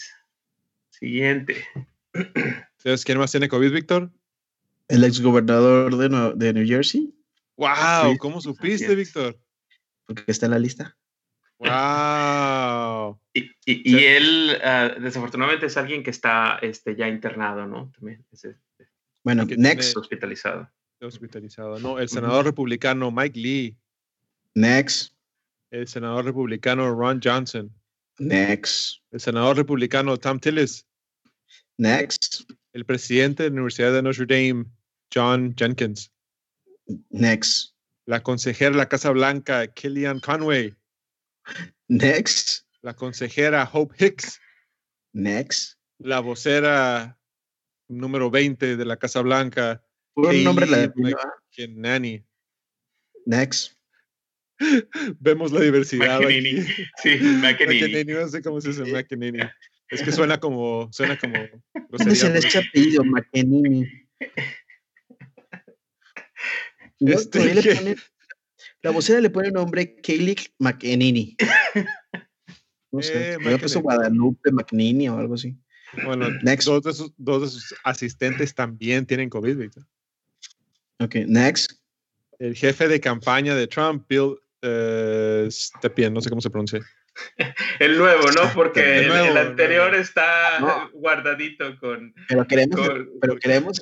[0.89, 1.65] Siguiente.
[2.78, 4.12] ¿Sabes quién más tiene COVID, Víctor?
[4.88, 7.13] El exgobernador de, de New Jersey.
[7.58, 8.17] ¡Wow!
[8.17, 9.38] ¿Cómo supiste, Víctor?
[10.06, 10.97] Porque está en la lista.
[11.60, 13.19] ¡Wow!
[13.65, 17.91] Y, y, él, ah, desafortunadamente, es alguien que está este, ya internado, ¿no?
[17.95, 18.25] También.
[18.32, 18.56] Este,
[19.23, 19.95] bueno, next.
[19.97, 20.69] Hospitalizado.
[21.02, 21.80] Hospitalizado.
[21.80, 23.78] No, el senador republicano Mike Lee.
[24.56, 25.13] Next.
[25.71, 27.71] El senador republicano Ron Johnson.
[28.17, 29.02] Next.
[29.12, 30.86] El senador republicano Tom Tillis.
[31.78, 32.49] Next.
[32.73, 34.65] El presidente de la Universidad de Notre Dame,
[35.13, 36.12] John Jenkins.
[37.10, 37.75] Next.
[38.06, 40.75] La consejera de la Casa Blanca, Kellyanne Conway.
[41.88, 42.65] Next.
[42.82, 44.39] La consejera Hope Hicks.
[45.13, 45.78] Next.
[45.98, 47.20] La vocera
[47.88, 49.84] número 20 de la Casa Blanca.
[50.15, 50.65] Un nombre
[51.70, 52.26] Nanny.
[53.26, 53.74] Next.
[55.20, 56.20] Vemos la diversidad.
[56.20, 56.65] McEnany.
[57.04, 58.06] Sí, McEnany.
[58.06, 59.39] No sé cómo se dice McEnany.
[59.89, 60.89] Es que suena como.
[60.92, 61.36] Suena como.
[62.12, 63.88] Es el este apellido, McEnany.
[67.00, 67.96] Este,
[68.82, 71.36] la vocera le pone el nombre Kaylee McEnany.
[72.91, 75.56] No sé, eh, puesto Guadalupe McNini o algo así.
[76.06, 76.67] Bueno, next.
[76.67, 79.86] Dos, de sus, dos de sus asistentes también tienen COVID, Víctor.
[80.99, 81.71] Ok, next.
[82.39, 86.80] El jefe de campaña de Trump, Bill uh, Stepien, no sé cómo se pronuncia.
[87.80, 88.54] El nuevo, ¿no?
[88.54, 92.13] Porque el, anterior está guardadito con.
[92.30, 92.80] Pero queremos,
[93.19, 93.80] pero queremos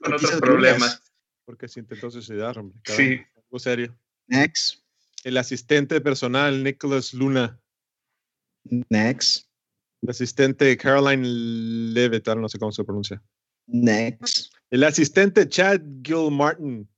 [0.00, 1.02] con otros problemas.
[1.44, 2.78] Porque se intentó suicidar, hombre.
[2.84, 3.22] Sí.
[3.36, 3.96] Algo serio.
[4.28, 4.82] Next.
[5.24, 7.58] El asistente personal, Nicholas Luna.
[8.90, 9.46] Next.
[10.02, 13.22] El asistente Caroline Levitt, no sé cómo se pronuncia.
[13.66, 14.52] Next.
[14.70, 16.88] El asistente Chad Gilmartin.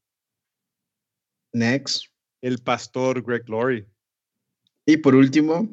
[1.53, 2.05] Next.
[2.43, 3.87] El pastor Greg Laurie.
[4.87, 5.69] Y por último.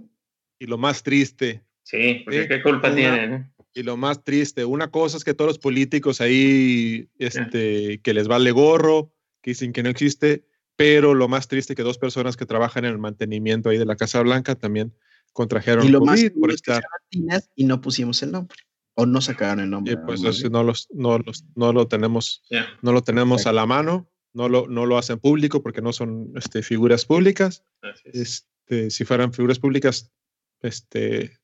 [0.60, 1.63] Y lo más triste.
[1.84, 3.53] Sí, porque qué culpa tienen.
[3.73, 8.27] Y lo más triste, una cosa es que todos los políticos ahí, este, que les
[8.27, 10.45] vale gorro, que dicen que no existe,
[10.77, 13.97] pero lo más triste que dos personas que trabajan en el mantenimiento ahí de la
[13.97, 14.93] Casa Blanca también
[15.36, 16.84] contrajeron y lo más por estar.
[17.56, 18.58] y no pusimos el nombre
[18.95, 19.98] o no sacaron el nombre.
[19.98, 22.43] pues no, los, no, los, no lo tenemos,
[22.82, 26.32] no lo tenemos a la mano, no lo, no lo hacen público porque no son
[26.36, 27.63] este, figuras públicas.
[28.06, 30.12] Este, si fueran figuras públicas,
[30.62, 31.38] este,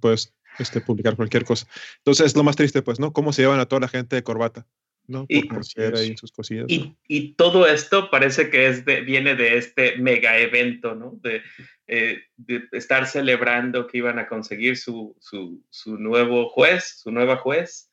[0.00, 1.66] pues este, publicar cualquier cosa.
[1.98, 3.12] Entonces es lo más triste, pues, ¿no?
[3.12, 4.66] Cómo se llevan a toda la gente de corbata.
[5.06, 5.26] ¿No?
[5.28, 5.48] y,
[5.94, 10.38] ahí sus cosillas, y, y, todo esto parece que es de, viene de este mega
[10.38, 11.18] evento, ¿no?
[11.22, 11.42] De,
[11.86, 17.36] eh, de, estar celebrando que iban a conseguir su, su, su nuevo juez, su nueva
[17.36, 17.90] juez.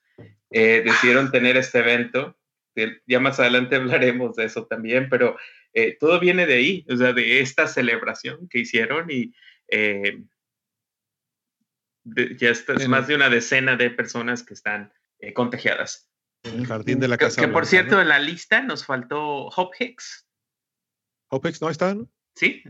[0.52, 2.38] Eh, decidieron tener este evento.
[3.06, 5.38] Ya más adelante hablaremos de eso también, pero
[5.74, 9.34] eh, todo viene de ahí, o sea, de esta celebración que hicieron y
[12.38, 16.11] ya es más de una decena de personas que están eh, contagiadas.
[16.44, 17.42] El jardín de la casa.
[17.42, 20.28] Que, por cierto, en la lista nos faltó Hope Hicks.
[21.30, 21.94] ¿Hope Hicks no está?
[21.94, 22.10] ¿no?
[22.36, 22.64] Sí.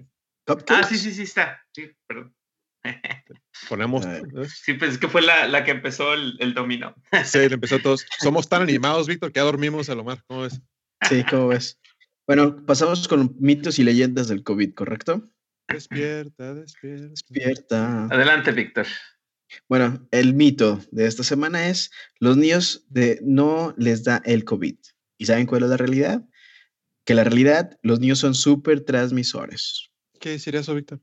[0.67, 1.65] Ah, sí, sí, sí está.
[1.73, 2.36] Sí, perdón.
[3.69, 4.05] Ponemos.
[4.47, 6.95] Sí, pues es que fue la, la que empezó el, el, dominó.
[7.23, 8.05] Sí, empezó todos.
[8.19, 10.21] Somos tan animados, Víctor, que ya dormimos a lo más.
[10.23, 10.62] ¿Cómo ves?
[11.07, 11.79] Sí, ¿cómo ves?
[12.27, 15.29] Bueno, pasamos con mitos y leyendas del COVID, ¿correcto?
[15.67, 17.07] Despierta, despierta.
[17.10, 18.05] Despierta.
[18.05, 18.88] Adelante, Víctor.
[19.67, 24.75] Bueno, el mito de esta semana es, los niños de, no les da el COVID.
[25.17, 26.25] ¿Y saben cuál es la realidad?
[27.03, 29.89] Que la realidad, los niños son súper transmisores.
[30.19, 31.01] ¿Qué sería eso, Víctor?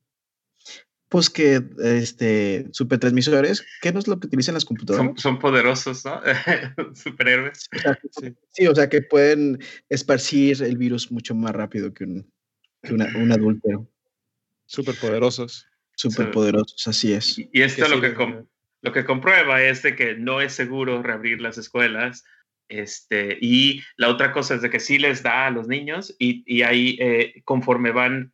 [1.08, 5.20] Pues que, este, super transmisores, ¿qué no es lo que utilizan las computadoras?
[5.20, 6.20] Son, poderosos, ¿no?
[6.94, 7.68] Superhéroes.
[8.50, 8.66] sí.
[8.66, 9.58] o sea, que pueden
[9.88, 12.30] esparcir el virus mucho más rápido que un,
[12.82, 13.90] que un adulto.
[14.66, 14.96] Súper
[16.02, 16.16] poderosos.
[16.16, 17.38] Súper poderosos, así es.
[17.38, 18.14] Y esto lo que,
[18.82, 22.24] lo que comprueba es de que no es seguro reabrir las escuelas.
[22.70, 26.44] Este, y la otra cosa es de que sí les da a los niños y,
[26.46, 28.30] y ahí eh, conforme van,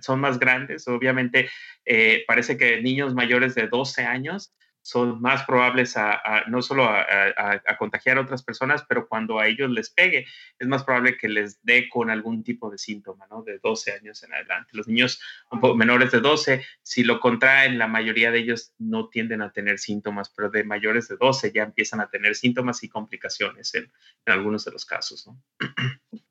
[0.00, 1.48] son más grandes, obviamente
[1.84, 7.62] eh, parece que niños mayores de 12 años son más probables a, no solo a,
[7.78, 10.26] contagiar a otras personas, pero cuando a ellos les pegue,
[10.58, 13.42] es más probable que les dé con algún tipo de síntoma, ¿no?
[13.42, 14.70] De 12 años en adelante.
[14.72, 19.08] Los niños un poco menores de 12, si lo contraen, la mayoría de ellos no
[19.08, 22.88] tienden a tener síntomas, pero de mayores de 12 ya empiezan a tener síntomas y
[22.88, 23.92] complicaciones en,
[24.26, 25.42] algunos de los casos, ¿no?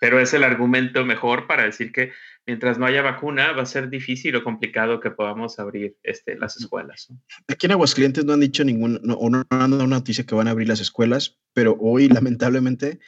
[0.00, 2.10] pero es el argumento mejor para decir que
[2.46, 6.56] mientras no haya vacuna va a ser difícil o complicado que podamos abrir este, las
[6.56, 7.08] escuelas.
[7.46, 10.34] Aquí en Aguascalientes no han dicho ningún, no, o no han dado una noticia que
[10.34, 12.98] van a abrir las escuelas, pero hoy lamentablemente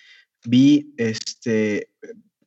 [0.44, 1.88] vi este,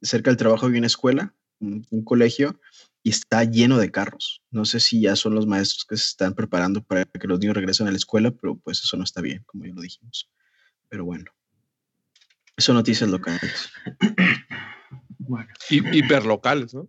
[0.02, 2.62] cerca del trabajo de una escuela, un, colegio,
[3.02, 4.44] y está lleno de carros.
[4.52, 7.56] No sé si ya son los maestros que se están preparando para que los niños
[7.56, 10.30] regresen a la escuela, pero pues eso no está bien, como ya lo dijimos.
[10.88, 11.32] Pero bueno.
[12.58, 13.70] Son noticias locales.
[15.28, 15.50] Bueno.
[15.72, 16.88] hiperlocales, ¿no?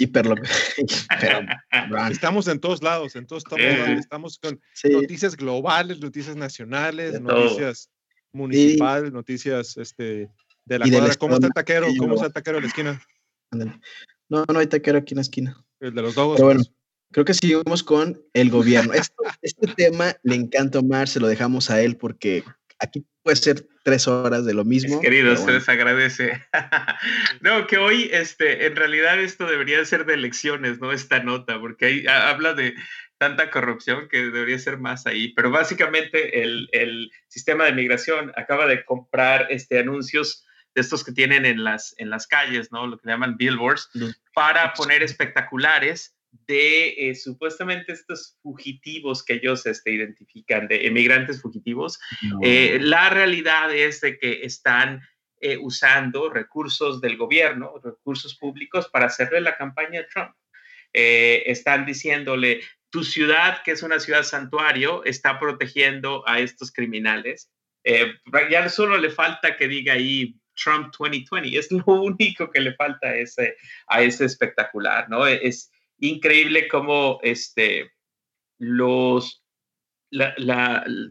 [0.00, 0.76] Hiperlocales.
[2.10, 7.88] estamos en todos lados, en todos estamos, estamos con noticias globales, noticias nacionales, noticias
[8.32, 10.28] municipales, noticias este,
[10.64, 11.14] de la cuadra.
[11.14, 11.86] ¿Cómo está el taquero?
[11.96, 13.02] ¿Cómo está el taquero en la esquina?
[14.28, 15.64] No, no hay taquero aquí en la esquina.
[15.78, 16.36] El de los dogos.
[16.36, 16.74] Pero bueno, pues.
[17.12, 18.92] creo que seguimos con el gobierno.
[18.94, 22.42] este tema le encanta a Omar, se lo dejamos a él porque
[22.80, 25.00] aquí puede ser tres horas de lo mismo.
[25.00, 26.46] querido, se les agradece.
[27.40, 30.92] no, que hoy, este, en realidad esto debería ser de elecciones, ¿no?
[30.92, 32.76] Esta nota, porque ahí habla de
[33.18, 35.32] tanta corrupción que debería ser más ahí.
[35.34, 41.10] Pero básicamente el, el sistema de migración acaba de comprar este, anuncios de estos que
[41.10, 42.86] tienen en las, en las calles, ¿no?
[42.86, 43.90] Lo que llaman billboards,
[44.34, 46.15] para poner espectaculares
[46.46, 51.98] de eh, supuestamente estos fugitivos que ellos este, identifican, de emigrantes fugitivos.
[52.42, 55.02] Eh, la realidad es de que están
[55.40, 60.34] eh, usando recursos del gobierno, recursos públicos para hacerle la campaña a Trump.
[60.92, 67.50] están diciéndole, tu ciudad, que es una ciudad santuario, está protegiendo a estos criminales.
[68.50, 71.58] ya solo le falta que diga ahí Trump 2020.
[71.58, 75.26] Es lo único que le falta a ese, a ese espectacular, ¿no?
[75.26, 77.92] Es, increíble cómo este,
[78.58, 79.42] los,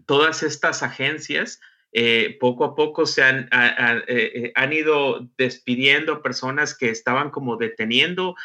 [0.06, 1.60] todas estas agencias
[1.98, 7.56] eh, poco a poco se han, eh, eh, han, ido despidiendo personas que estaban como
[7.56, 8.36] deteniendo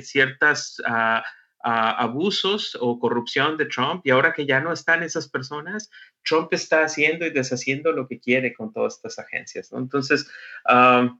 [0.00, 1.24] ciertos ah,
[1.64, 5.90] ah, abusos o corrupción de Trump y ahora que ya no están esas personas,
[6.24, 9.72] Trump está haciendo y deshaciendo lo que quiere con todas estas agencias.
[9.72, 10.30] Entonces,
[10.66, 11.12] ah,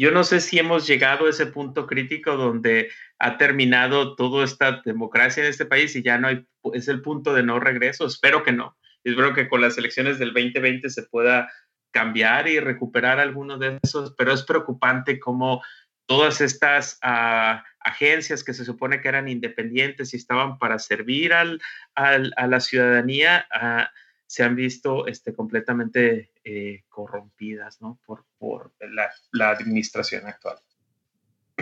[0.00, 4.80] yo no sé si hemos llegado a ese punto crítico donde ha terminado toda esta
[4.82, 8.06] democracia en este país y ya no hay, es el punto de no regreso.
[8.06, 8.78] Espero que no.
[9.04, 11.52] Espero que con las elecciones del 2020 se pueda
[11.90, 15.62] cambiar y recuperar alguno de esos, pero es preocupante cómo
[16.06, 21.60] todas estas ah, agencias que se supone que eran independientes y estaban para servir al,
[21.94, 23.84] a la ciudadanía, uh,
[24.30, 27.98] se han visto este, completamente eh, corrompidas ¿no?
[28.06, 30.56] por, por la, la, administración actual.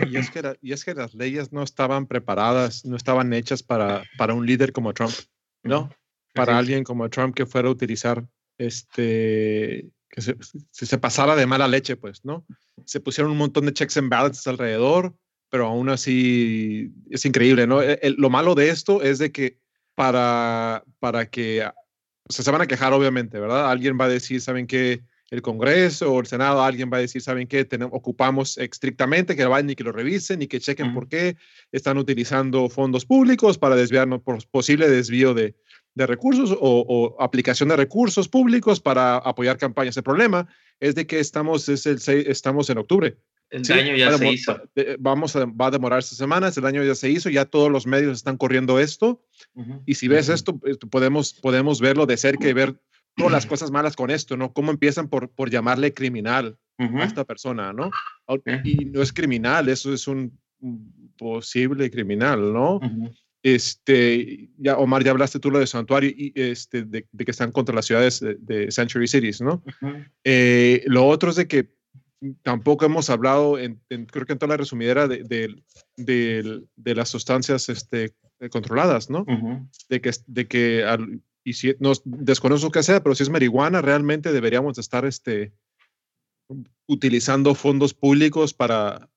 [0.07, 4.03] Y es, que y es que las leyes no estaban preparadas, no estaban hechas para,
[4.19, 5.15] para un líder como Trump,
[5.63, 5.89] ¿no?
[6.35, 8.23] Para alguien como Trump que fuera a utilizar
[8.59, 10.37] este, que se,
[10.69, 12.45] se, pasara de mala leche, pues, ¿no?
[12.85, 15.15] Se pusieron un montón de checks and balances alrededor,
[15.49, 17.81] pero aún así es increíble, ¿no?
[17.81, 19.57] E, lo malo de esto es de que
[19.95, 21.67] para, para que
[22.29, 23.69] se van a quejar, obviamente, ¿verdad?
[23.69, 25.01] Alguien va a decir, ¿saben qué?
[25.31, 27.63] El Congreso o el Senado, alguien va a decir, ¿saben qué?
[27.63, 31.37] Tenemos, ocupamos estrictamente que vayan y que lo revisen y que chequen por qué
[31.71, 35.55] están utilizando fondos públicos para desviarnos por posible desvío de,
[35.93, 39.97] de recursos o, aplicación de recursos públicos para apoyar campañas.
[39.97, 40.47] El problema
[40.79, 43.17] es de que estamos, es el, estamos en octubre
[43.49, 44.61] el daño ya se hizo.
[44.99, 48.17] Vamos a, va a demorarse semanas, el daño ya se hizo, ya todos los medios
[48.17, 49.23] están corriendo esto.
[49.85, 52.79] Y si ves esto, eh, podemos, podemos verlo de cerca y ver
[53.15, 54.53] todas las cosas malas con esto, ¿no?
[54.53, 57.89] Cómo empiezan por, por llamarle criminal a esta persona, ¿no?
[58.63, 60.39] Y no es criminal, eso es un
[61.17, 62.79] posible criminal, ¿no?
[63.41, 67.73] Este, ya Omar, ya hablaste tú lo de santuario y este, de, que están contra
[67.73, 69.63] las ciudades de, de Century Cities, ¿no?
[70.23, 71.78] Eh, lo otro es de que
[72.41, 75.55] tampoco hemos hablado, en, creo que en toda la resumidera, de,
[75.95, 78.13] de, las sustancias este,
[78.51, 79.25] controladas, ¿no?
[79.89, 80.85] De que, de que
[81.43, 85.53] y si, no, desconozco qué sea, pero si es marihuana, realmente deberíamos estar este,
[86.87, 89.09] utilizando fondos públicos para,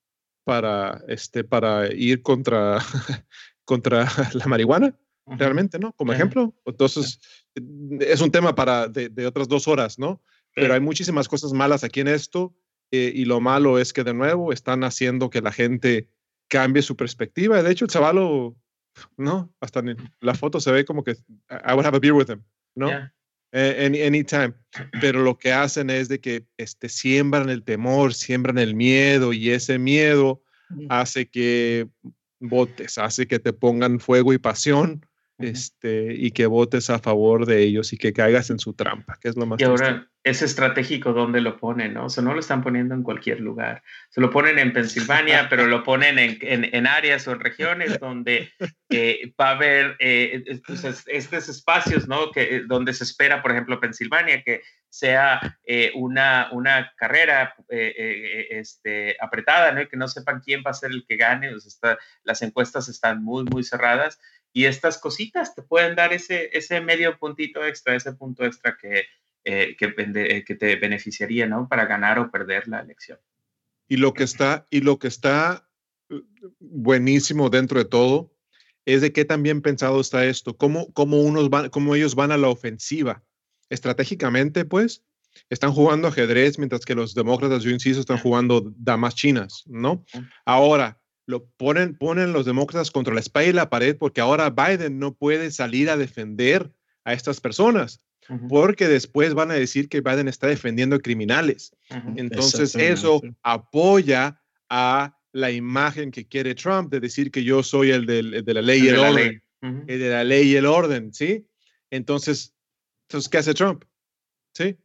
[0.44, 2.78] para, este, para ir contra,
[3.64, 5.92] contra la marihuana, realmente, ¿no?
[5.92, 6.54] Como ejemplo.
[6.64, 7.20] Entonces,
[8.00, 10.22] es un tema para de, de otras dos horas, ¿no?
[10.54, 12.54] Pero hay muchísimas cosas malas aquí en esto
[12.92, 16.08] eh, y lo malo es que de nuevo están haciendo que la gente
[16.48, 17.62] cambie su perspectiva.
[17.62, 18.54] De hecho, el chavalo,
[19.16, 19.50] ¿no?
[19.60, 21.12] Hasta en la foto se ve como que
[21.50, 22.42] I would have a beer with him,
[22.74, 22.90] ¿no?
[23.52, 24.52] Eh, anytime.
[25.00, 29.50] Pero lo que hacen es de que este, siembran el temor, siembran el miedo y
[29.50, 30.42] ese miedo
[30.90, 31.88] hace que
[32.40, 35.06] votes, hace que te pongan fuego y pasión
[35.42, 39.28] este, y que votes a favor de ellos y que caigas en su trampa, que
[39.28, 39.60] es lo más.
[39.60, 42.06] Y ahora es estratégico dónde lo ponen, ¿no?
[42.06, 43.82] O sea, no lo están poniendo en cualquier lugar.
[44.08, 48.52] Se lo ponen en Pensilvania, pero lo ponen en, en, áreas o regiones donde
[48.90, 52.30] eh, va a haber eh, pues, estos espacios, ¿no?
[52.30, 55.40] Que, eh, donde se espera, por ejemplo, Pensilvania, que sea
[55.94, 59.80] una, una carrera este, apretada, ¿no?
[59.80, 61.54] Y que no sepan quién va a ser el que gane.
[61.54, 64.20] O sea, las encuestas están muy, muy cerradas
[64.52, 69.04] y estas cositas te pueden dar ese, ese medio puntito extra, ese punto extra que,
[69.44, 71.68] eh, que, eh, que, te beneficiaría, ¿no?
[71.68, 73.18] Para ganar o perder la elección.
[73.88, 75.68] Y lo que está, y lo que está
[76.10, 76.20] uh,
[76.60, 78.32] buenísimo dentro de todo
[78.84, 82.32] es de qué tan bien pensado está esto, cómo, cómo, unos van, cómo ellos van
[82.32, 83.24] a la ofensiva.
[83.70, 85.02] Estratégicamente, pues,
[85.48, 90.04] están jugando ajedrez, mientras que los demócratas, yo insisto, están jugando damas chinas, ¿no?
[90.44, 91.01] Ahora,
[91.32, 95.14] lo ponen, ponen los demócratas contra la espalda y la pared porque ahora Biden no
[95.14, 96.70] puede salir a defender
[97.04, 98.00] a estas personas.
[98.48, 101.74] Porque después van a decir que Biden está defendiendo criminales.
[102.16, 104.40] Entonces eso apoya
[104.70, 108.84] a la imagen que quiere Trump de decir que yo soy el, de la ley
[108.84, 109.42] y el, orden.
[109.60, 111.46] El de la ley y el orden, ¿sí?
[111.90, 112.54] Entonces,
[113.08, 113.84] entonces ¿qué hace Trump?
[114.54, 114.76] ¿Sí?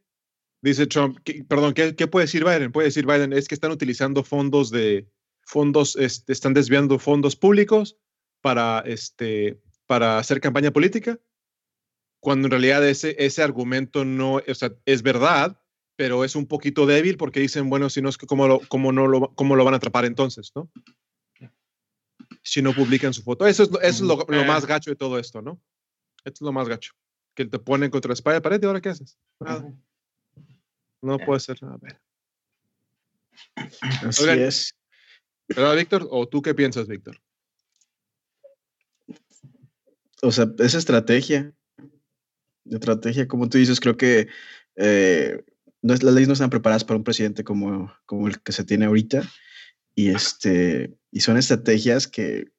[0.60, 2.72] Dice Trump, perdón, ¿qué, ¿qué, puede decir Biden?
[2.72, 5.06] Puede decir Biden, es que están utilizando fondos de,
[5.48, 7.96] fondos, este, están desviando fondos públicos
[8.42, 11.18] para, este, para hacer campaña política,
[12.20, 15.58] cuando en realidad ese, ese argumento no, o sea, es verdad,
[15.96, 18.92] pero es un poquito débil porque dicen, bueno, si no es que cómo lo, cómo
[18.92, 20.70] no lo, cómo lo van a atrapar entonces, ¿no?
[22.42, 23.46] Si no publican su foto.
[23.46, 25.60] Eso es, eso es lo, lo, más gacho de todo esto, ¿no?
[26.24, 26.92] Esto es lo más gacho.
[27.34, 29.18] Que te ponen contra la espalda de pared y ahora qué haces?
[29.40, 29.72] Nada.
[31.00, 31.78] No puede ser nada.
[34.02, 34.77] Así es.
[35.48, 36.08] ¿Verdad, Víctor?
[36.10, 37.20] ¿O tú qué piensas, Víctor?
[40.22, 41.52] O sea, es estrategia.
[42.64, 44.28] Estrategia, como tú dices, creo que
[44.76, 45.42] eh,
[45.82, 49.22] las leyes no están preparadas para un presidente como, como el que se tiene ahorita.
[49.94, 52.52] Y, este, y son estrategias que,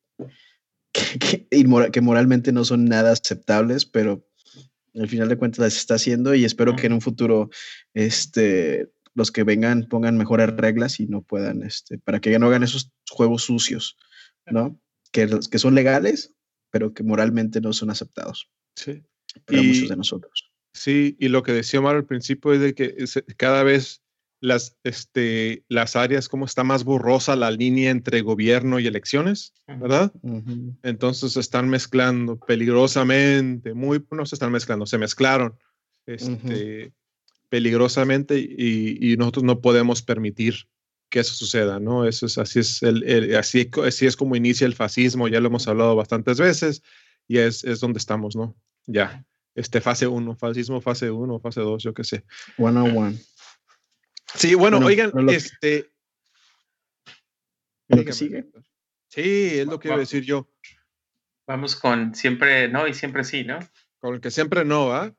[0.91, 1.47] que,
[1.91, 4.25] que, moralmente no son nada aceptables, pero
[4.95, 7.49] al final de cuentas las está haciendo y espero que en un futuro
[7.93, 8.89] este,
[9.19, 12.63] los que vengan pongan mejores reglas y no puedan, este, para que ya no hagan
[12.63, 13.97] esos juegos sucios,
[14.47, 14.79] ¿no?
[15.11, 16.33] Que, que son legales,
[16.71, 18.49] pero que moralmente no son aceptados.
[18.75, 19.03] Sí.
[19.45, 20.51] Para muchos de nosotros.
[20.73, 22.95] Sí, y lo que decía Omar al principio es de que
[23.37, 24.01] cada vez
[24.41, 30.13] las, este, las áreas, como está más borrosa la línea entre gobierno y elecciones, ¿verdad?
[30.83, 35.57] Entonces se están mezclando peligrosamente, muy, no se están mezclando, se mezclaron.
[36.05, 36.93] Este,
[37.49, 40.67] peligrosamente y, nosotros no podemos permitir
[41.09, 42.07] que eso suceda, ¿no?
[42.07, 45.67] Eso es, así, es el, así, así es como inicia el fascismo, ya lo hemos
[45.67, 46.83] hablado bastantes veces
[47.27, 48.55] y es, es donde estamos, ¿no?
[48.85, 52.23] Ya, este fase 1, fascismo fase 1, fase 2, yo qué sé.
[52.57, 53.17] One on one.
[54.35, 55.89] Sí, bueno, oigan, este...
[57.87, 58.45] ¿Lo que sigue?
[59.07, 60.47] Sí, es lo que iba a decir yo.
[61.47, 63.57] Vamos con siempre no y siempre sí, ¿no?
[63.97, 65.07] Con el que siempre no, ¿ah?
[65.07, 65.13] Eh,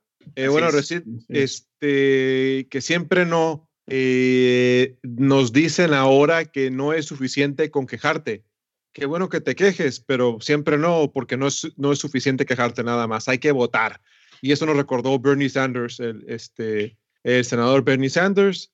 [0.48, 7.86] bueno, decir, este, que siempre no eh, nos dicen ahora que no es suficiente con
[7.86, 8.44] quejarte.
[8.92, 12.84] Qué bueno que te quejes, pero siempre no, porque no es, no es suficiente quejarte
[12.84, 13.28] nada más.
[13.28, 14.00] Hay que votar.
[14.42, 18.72] Y eso nos recordó Bernie Sanders, el, este, el senador Bernie Sanders,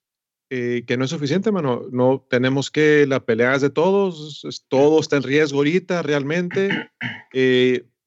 [0.49, 1.87] eh, que no es suficiente, mano.
[1.91, 6.69] No tenemos que la pelea es de todos, todo está en riesgo ahorita, realmente.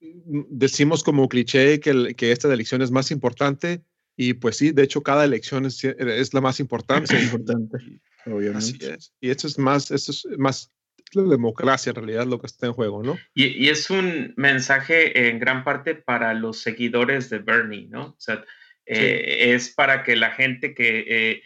[0.01, 3.83] decimos como cliché que, que, esta elección es más importante
[4.17, 7.15] y pues sí, de hecho cada elección es, es la más importante.
[7.15, 7.77] Es importante,
[8.25, 8.97] obviamente.
[9.19, 10.71] Y esto es más, esto es más
[11.13, 13.17] la democracia en realidad lo que está en juego, ¿no?
[13.33, 18.05] Y, y, es un mensaje en gran parte para los seguidores de Bernie, ¿no?
[18.05, 18.45] O sea,
[18.85, 21.43] eh, es para que la gente que eh,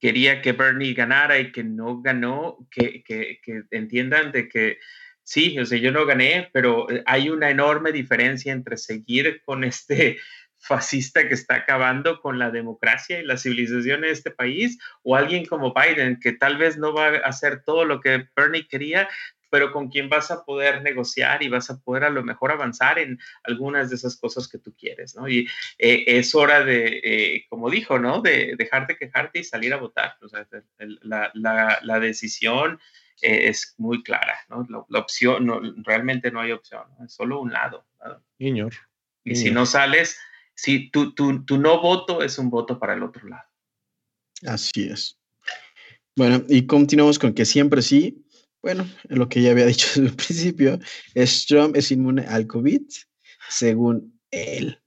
[0.00, 4.78] quería que Bernie ganara y que no ganó, que, que, que entiendan de que
[5.26, 9.64] sí, o sea, yo no gané, pero eh, hay una enorme diferencia entre seguir con
[9.64, 10.18] este
[10.58, 15.44] fascista que está acabando con la democracia y la civilización de este país, o alguien
[15.44, 19.08] como Biden, que tal vez no va a hacer todo lo que Bernie quería,
[19.50, 22.98] pero con quien vas a poder negociar y vas a poder a lo mejor avanzar
[22.98, 25.28] en algunas de esas cosas que tú quieres, ¿no?
[25.28, 25.48] Y
[25.78, 28.22] eh, es hora de, eh, como dijo, ¿no?
[28.22, 30.16] De dejarte quejarte y salir a votar.
[30.20, 30.46] O sea,
[30.78, 32.80] la, la, la decisión
[33.22, 34.66] eh, es muy clara, ¿no?
[34.88, 37.86] La, opción, no, realmente no hay opción, es solo un lado.
[38.38, 38.74] Señor.
[39.24, 40.18] Y si no sales,
[40.54, 43.44] si tu, tu, tu no voto es un voto para el otro lado.
[44.46, 45.18] Así es.
[46.16, 48.24] Bueno, y continuamos con que siempre sí.
[48.62, 50.78] Bueno, lo que ya había dicho desde el principio,
[51.14, 52.82] es Trump es inmune al COVID.
[53.48, 54.82] según él.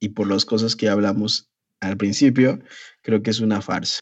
[0.00, 2.60] Y por las cosas que hablamos al principio,
[3.02, 4.00] creo que es una farsa.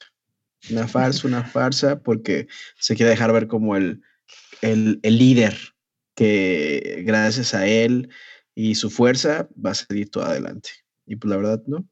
[0.71, 2.47] Una farsa, una farsa, porque
[2.79, 4.03] se quiere dejar ver como el,
[4.61, 5.57] el, el líder
[6.15, 8.09] que gracias a él
[8.55, 10.71] y su fuerza va a salir todo adelante.
[11.07, 11.87] Y pues la verdad, no.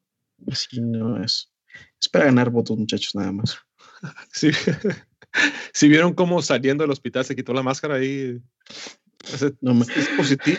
[0.50, 1.52] Así no es.
[2.00, 3.58] Es para ganar votos, muchachos, nada más.
[4.32, 4.50] Sí.
[5.74, 8.40] si vieron cómo saliendo del hospital se quitó la máscara ahí.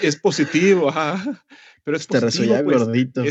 [0.02, 1.44] es, positivo, ajá.
[1.84, 3.24] Pero es positivo, Te pues, gordito.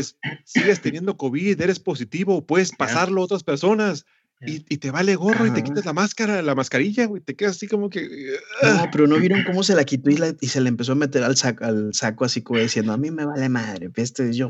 [0.43, 4.05] sigues teniendo COVID, eres positivo, puedes pasarlo a otras personas.
[4.43, 7.67] Y, te vale gorro y te quitas la máscara, la mascarilla, güey, te quedas así
[7.67, 8.37] como que...
[8.63, 11.37] No, pero no vieron cómo se la quitó y, se le empezó a meter al
[11.37, 14.49] saco, al saco así como diciendo, a mí me vale madre, este yo...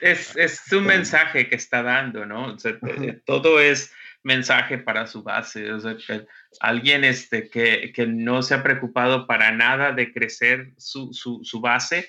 [0.00, 2.56] Es, es, un mensaje que está dando, ¿no?
[2.64, 3.90] Eh, todo es
[4.22, 6.26] mensaje para su base, o sea, que
[6.60, 11.60] alguien este, que, que, no se ha preocupado para nada de crecer su, su, su
[11.60, 12.08] base,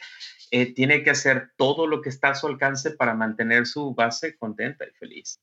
[0.51, 4.37] eh, tiene que hacer todo lo que está a su alcance para mantener su base
[4.37, 5.39] contenta y feliz.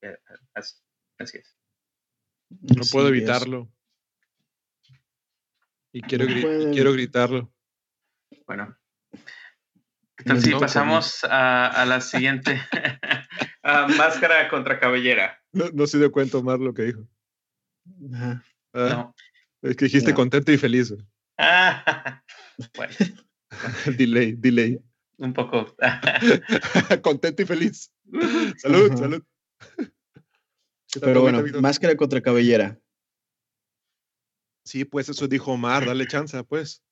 [0.00, 0.16] Eh,
[1.20, 1.54] Así es.
[2.48, 3.70] No puedo evitarlo.
[5.92, 6.26] Y quiero,
[6.72, 7.52] quiero gritarlo.
[8.46, 8.76] Bueno.
[10.18, 12.60] Entonces, sí, pasamos a, la siguiente.
[13.96, 15.38] máscara contra cabellera.
[15.52, 17.06] No, se dio cuenta Omar lo que dijo.
[18.14, 18.42] Ah,
[18.72, 19.14] no.
[19.62, 20.94] Es que dijiste contento y feliz.
[21.36, 22.22] Ah,
[22.76, 22.94] bueno.
[23.98, 24.80] delay, delay.
[25.18, 25.76] Un poco.
[27.02, 27.92] contento y feliz.
[28.56, 29.22] Salud, salud.
[30.98, 32.78] Pero bueno, máscara contra cabellera.
[34.64, 36.82] Sí, pues eso dijo Omar, dale chance, pues.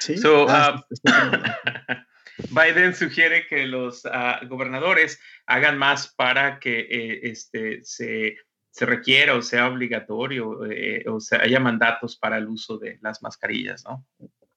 [0.00, 0.16] Sí.
[0.48, 2.06] Ah, ah,
[2.50, 8.36] Biden sugiere que los ah, gobernadores hagan más para que eh, este, se,
[8.70, 13.22] se, requiera o sea obligatorio eh, o sea, haya mandatos para el uso de las
[13.22, 14.06] mascarillas, ¿no?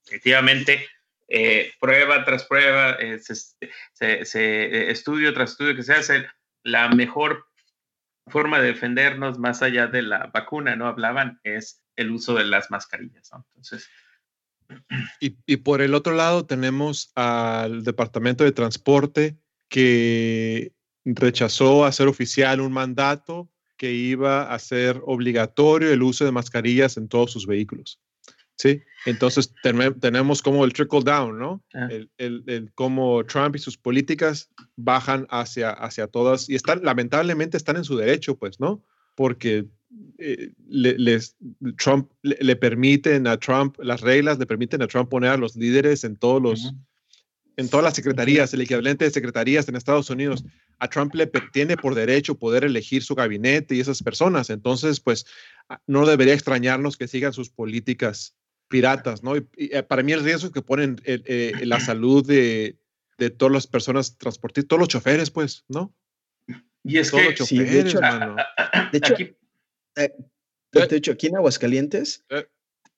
[0.05, 0.87] Efectivamente,
[1.27, 6.25] eh, prueba tras prueba, se, se, estudio tras estudio que se hace,
[6.63, 7.46] la mejor
[8.27, 10.87] forma de defendernos más allá de la vacuna, ¿no?
[10.87, 13.45] Hablaban, es el uso de las mascarillas, ¿no?
[13.49, 13.89] Entonces.
[15.21, 19.37] Y, y por el otro lado tenemos al Departamento de Transporte
[19.69, 20.73] que
[21.05, 27.07] rechazó hacer oficial un mandato que iba a ser obligatorio el uso de mascarillas en
[27.07, 28.01] todos sus vehículos.
[28.57, 29.53] Sí, entonces
[30.01, 31.63] tenemos como el trickle down, ¿no?
[31.75, 31.87] Ah.
[31.91, 37.55] El, el, el, cómo Trump y sus políticas bajan hacia, hacia todas y están, lamentablemente
[37.55, 38.83] están en su derecho, pues, ¿no?
[39.13, 39.67] Porque
[40.17, 41.35] eh, les,
[41.77, 46.03] Trump le, permiten a Trump, las reglas le permiten a Trump poner a los líderes
[46.03, 46.73] en todos los,
[47.55, 50.43] en todas las secretarías, el equivalente de secretarías en Estados Unidos.
[50.79, 54.49] A Trump le tiene por derecho poder elegir su gabinete y esas personas.
[54.49, 55.25] Entonces, pues,
[55.85, 58.35] no debería extrañarnos que sigan sus políticas
[58.67, 59.37] piratas, ¿no?
[59.37, 62.77] Y, eh, para mí el riesgo es que ponen eh, eh, la salud de,
[63.17, 65.93] de, todas las personas transportistas, todos los choferes, pues, ¿no?
[66.83, 69.35] Y es que, sí, de hecho, de hecho, aquí,
[69.95, 72.47] de hecho, aquí en Aguascalientes, eh,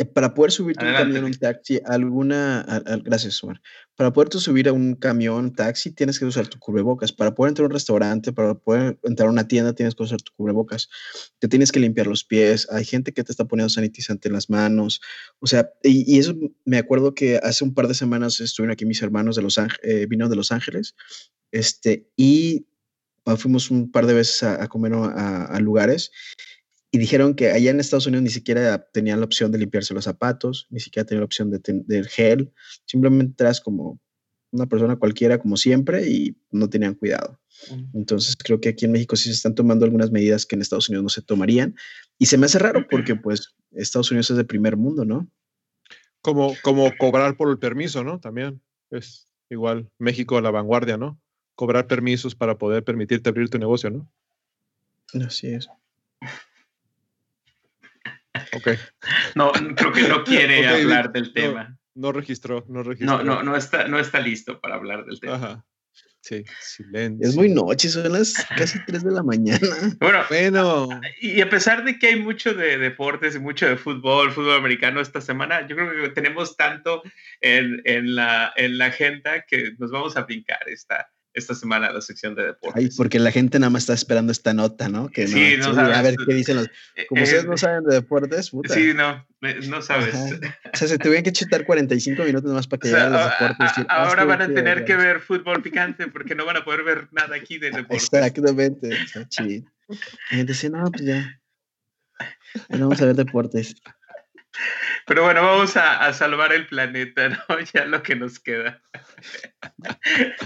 [0.05, 2.65] para poder subirte a un camión, un taxi, alguna,
[3.03, 3.61] gracias, Omar.
[3.95, 7.11] Para poder subir a un camión, taxi, tienes que usar tu cubrebocas.
[7.11, 10.21] Para poder entrar a un restaurante, para poder entrar a una tienda, tienes que usar
[10.21, 10.89] tu cubrebocas.
[11.39, 12.67] Te tienes que limpiar los pies.
[12.71, 15.01] Hay gente que te está poniendo sanitizante en las manos.
[15.39, 16.33] O sea, y, eso
[16.63, 19.81] me acuerdo que hace un par de semanas estuvieron aquí mis hermanos de Los Ángeles,
[19.83, 20.95] eh, vino de Los Ángeles,
[21.51, 22.67] este, y
[23.25, 26.11] ah, fuimos un par de veces a, comer a lugares
[26.91, 30.05] y dijeron que allá en Estados Unidos ni siquiera tenían la opción de limpiarse los
[30.05, 32.51] zapatos, ni siquiera tenían la opción de del gel,
[32.85, 33.99] simplemente eras como
[34.51, 37.39] una persona cualquiera como siempre y no tenían cuidado.
[37.93, 40.89] Entonces creo que aquí en México sí se están tomando algunas medidas que en Estados
[40.89, 41.75] Unidos no se tomarían
[42.17, 45.29] y se me hace raro porque pues Estados Unidos es de primer mundo, ¿no?
[46.21, 48.19] Como, como cobrar por el permiso, ¿no?
[48.19, 51.19] También es igual México a la vanguardia, ¿no?
[51.55, 54.09] Cobrar permisos para poder permitirte abrir tu negocio, ¿no?
[55.13, 55.69] Así es.
[58.59, 58.77] Ok.
[59.35, 61.77] No, creo que no quiere hablar del tema.
[61.95, 63.17] No, registró, no registró.
[63.17, 65.35] No, no, no está, no está listo para hablar del tema.
[65.35, 65.65] Ajá.
[66.21, 67.27] Sí, silencio.
[67.27, 69.59] Es muy noche, son las casi 3 de la mañana.
[69.99, 70.89] Bueno, bueno,
[71.21, 74.99] y a pesar de que hay mucho de deportes y mucho de fútbol, fútbol americano
[74.99, 77.01] esta semana, yo creo que tenemos tanto
[77.39, 82.01] en, en, la, en la agenda que nos vamos a brincar esta, esta semana la
[82.01, 82.83] sección de deportes.
[82.83, 85.09] Ay, porque la gente nada más está esperando esta nota, ¿no?
[85.09, 86.67] Que sí, no, sabes, A ver qué dicen los...
[86.95, 88.73] Eh, como ustedes no eh, saben de deportes, puta.
[88.73, 90.15] Sí, no, no sabes.
[90.73, 93.85] O sea, se tuvieron que chutar 45 minutos más para que lleguen los deportes.
[93.89, 97.07] Ah, ahora van a tener que ver fútbol picante porque no van a poder ver
[97.11, 98.03] nada aquí de deportes.
[98.03, 98.89] Exactamente.
[98.89, 101.41] La gente dice, no, pues ya.
[102.69, 103.75] Vamos a ver deportes.
[105.05, 107.37] Pero bueno, vamos a, salvar el planeta, ¿no?
[107.73, 108.81] Ya lo que nos queda.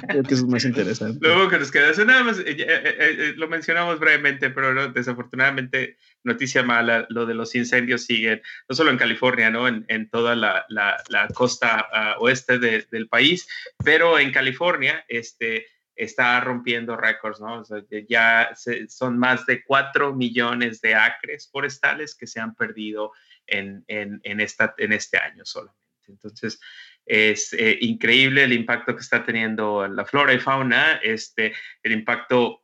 [0.08, 1.28] Creo que es más interesante.
[1.28, 1.89] Lo que nos queda.
[1.89, 7.34] Eso nada más, eh, eh, eh, lo mencionamos brevemente, pero desafortunadamente, noticia mala, lo de
[7.34, 9.68] los incendios siguen, no solo en California, ¿no?
[9.68, 13.47] En, en toda la, la, la costa uh, oeste de, del país,
[13.84, 17.60] pero en California, este está rompiendo récords, ¿no?
[17.60, 18.51] O sea, ya
[18.88, 23.12] son más de 4 millones de acres forestales que se han perdido
[23.47, 25.79] en, en, en, esta, en este año solamente.
[26.07, 26.59] Entonces,
[27.05, 32.63] es eh, increíble el impacto que está teniendo la flora y fauna, este, el impacto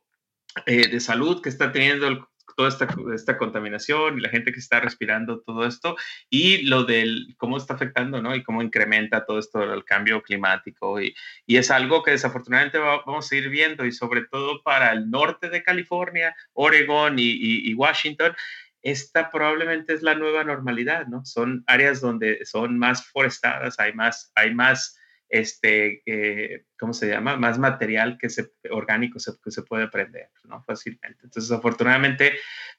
[0.66, 2.20] eh, de salud que está teniendo el,
[2.56, 5.96] toda esta, esta, contaminación y la gente que está respirando todo esto
[6.28, 8.34] y lo del cómo está afectando, ¿no?
[8.34, 11.14] Y cómo incrementa todo esto del cambio climático y,
[11.46, 15.48] y es algo que desafortunadamente vamos a ir viendo y sobre todo para el norte
[15.48, 18.34] de California, Oregon y, y, y Washington,
[18.82, 21.24] esta probablemente es la nueva normalidad, ¿no?
[21.24, 27.36] Son áreas donde son más forestadas, hay más, hay más, este, eh, ¿cómo se llama?
[27.36, 30.62] Más material que se, orgánico que se puede prender, ¿no?
[30.62, 31.20] Fácilmente.
[31.24, 32.32] Entonces, afortunadamente,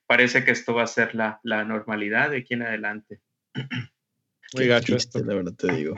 [0.05, 3.21] parece que esto va a ser la, la normalidad de aquí en adelante.
[4.53, 5.23] Muy gacho esto.
[5.23, 5.95] La verdad te digo.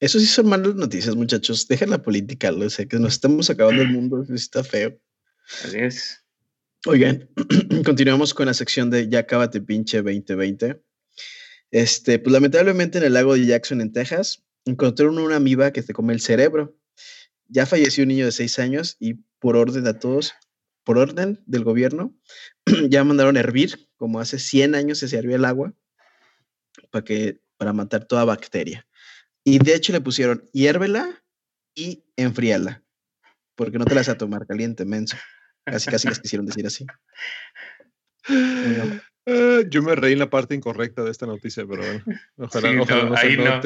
[0.00, 1.68] Eso sí son malas noticias, muchachos.
[1.68, 4.98] Dejen la política, lo sé, que nos estamos acabando el mundo, está feo.
[5.64, 6.21] Así es.
[6.84, 7.30] Oigan,
[7.84, 10.82] continuamos con la sección de Ya cábate pinche 2020.
[11.70, 15.92] Este, pues lamentablemente en el lago de Jackson, en Texas, encontraron una amiba que te
[15.92, 16.76] come el cerebro.
[17.46, 20.34] Ya falleció un niño de seis años y por orden de todos,
[20.82, 22.18] por orden del gobierno,
[22.88, 25.74] ya mandaron a hervir, como hace 100 años se hervía el agua,
[26.90, 28.88] para, que, para matar toda bacteria.
[29.44, 31.24] Y de hecho le pusieron hiérvela
[31.76, 32.82] y enfríala,
[33.54, 35.16] porque no te la vas a tomar caliente, menso.
[35.64, 36.86] Casi, casi les quisieron decir así.
[39.24, 42.02] Ah, yo me reí en la parte incorrecta de esta noticia, pero bueno,
[42.38, 43.54] ojalá, no, ojalá no, ahí no.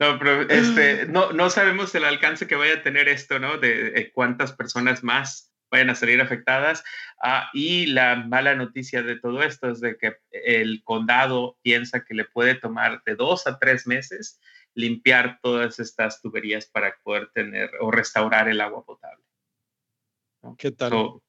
[0.00, 3.58] no, pero este, no, no sabemos el alcance que vaya a tener esto, ¿no?
[3.58, 6.82] De, cuántas personas más vayan a salir afectadas.
[7.22, 12.14] Ah, y la mala noticia de todo esto es de que el condado piensa que
[12.14, 14.40] le puede tomar de dos a tres meses
[14.74, 19.24] limpiar todas estas tuberías para poder tener o restaurar el agua potable.
[20.58, 21.20] ¿Qué tal?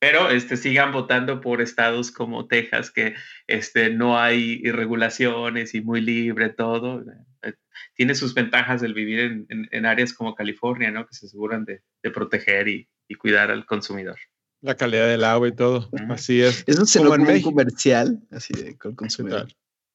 [0.00, 3.14] pero este, sigan votando por estados como Texas, que
[3.46, 7.04] este, no hay irregulaciones y muy libre todo.
[7.42, 7.54] Eh,
[7.94, 11.06] tiene sus ventajas el vivir en, en, áreas como California, ¿no?
[11.06, 14.18] que se aseguran de, de proteger y, y, cuidar al consumidor.
[14.60, 15.88] La calidad del agua y todo.
[16.08, 16.64] Así es.
[16.66, 19.48] Eso se lo un comercial, así de con consumidor.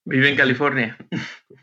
[0.05, 0.97] Vive en California.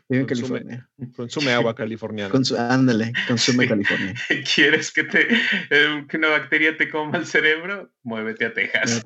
[0.09, 0.89] Vive en California.
[1.15, 2.33] Consume agua californiana.
[2.69, 4.15] ándale, consume California.
[4.55, 5.27] ¿Quieres que, te,
[5.69, 7.91] eh, que una bacteria te coma el cerebro?
[8.03, 9.03] Muévete a Texas.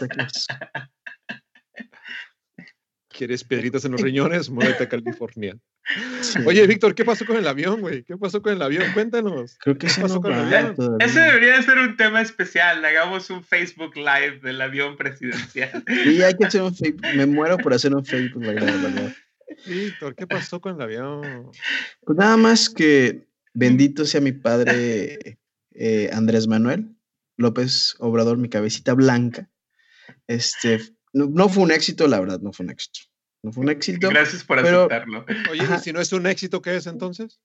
[3.09, 4.49] ¿Quieres piedritas en los riñones?
[4.49, 5.57] Muévete a California.
[6.45, 8.03] Oye, Víctor, ¿qué pasó con el avión, güey?
[8.03, 8.91] ¿Qué pasó con el avión?
[8.93, 9.57] Cuéntanos.
[9.59, 10.75] Creo que ¿Qué pasó con el avión?
[10.99, 12.83] Ese debería ser un tema especial.
[12.83, 15.83] Hagamos un Facebook Live del avión presidencial.
[15.87, 17.05] Sí, hay que hacer un Facebook.
[17.15, 19.13] Me muero por hacer un Facebook Live, verdad.
[19.65, 21.51] Víctor, ¿qué pasó con el avión?
[22.01, 25.37] Pues nada más que bendito sea mi padre
[25.73, 26.95] eh, Andrés Manuel
[27.37, 29.49] López Obrador, mi cabecita blanca.
[30.27, 30.79] Este,
[31.13, 32.99] no, fue un éxito, la verdad, no fue un éxito.
[33.43, 34.09] No fue un éxito.
[34.09, 35.25] Gracias por aceptarlo.
[35.51, 37.39] Oye, ¿y si no es un éxito, qué es entonces?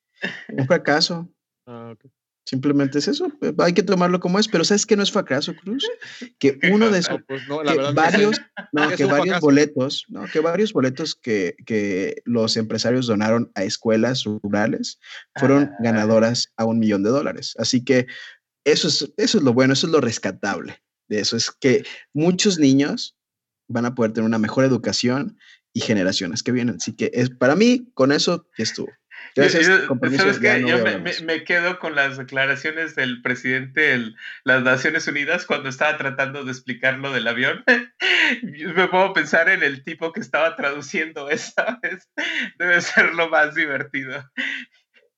[0.48, 1.28] Un fracaso.
[1.66, 1.94] Ah,
[2.50, 5.88] Simplemente es eso, hay que tomarlo como es, pero ¿sabes qué no es fracaso, Cruz?
[6.40, 7.42] Que uno de esos, pues
[7.94, 8.40] varios,
[8.96, 10.24] que varios boletos, ¿no?
[10.24, 14.98] que varios boletos que, que, los empresarios donaron a escuelas rurales
[15.36, 15.76] fueron ah.
[15.78, 17.54] ganadoras a un millón de dólares.
[17.56, 18.08] Así que
[18.64, 22.58] eso es, eso es lo bueno, eso es lo rescatable de eso, es que muchos
[22.58, 23.16] niños
[23.68, 25.38] van a poder tener una mejor educación
[25.72, 26.78] y generaciones que vienen.
[26.80, 28.88] Así que es, para mí, con eso ya estuvo.
[29.36, 29.66] Gracias,
[30.16, 30.64] ¿Sabes qué?
[30.66, 30.78] Yo
[31.24, 34.12] me, quedo con las declaraciones del presidente de
[34.44, 37.64] las Naciones Unidas cuando estaba tratando de explicar lo del avión.
[38.42, 42.08] me puedo pensar en el tipo que estaba traduciendo esta vez.
[42.58, 44.28] Debe ser lo más divertido.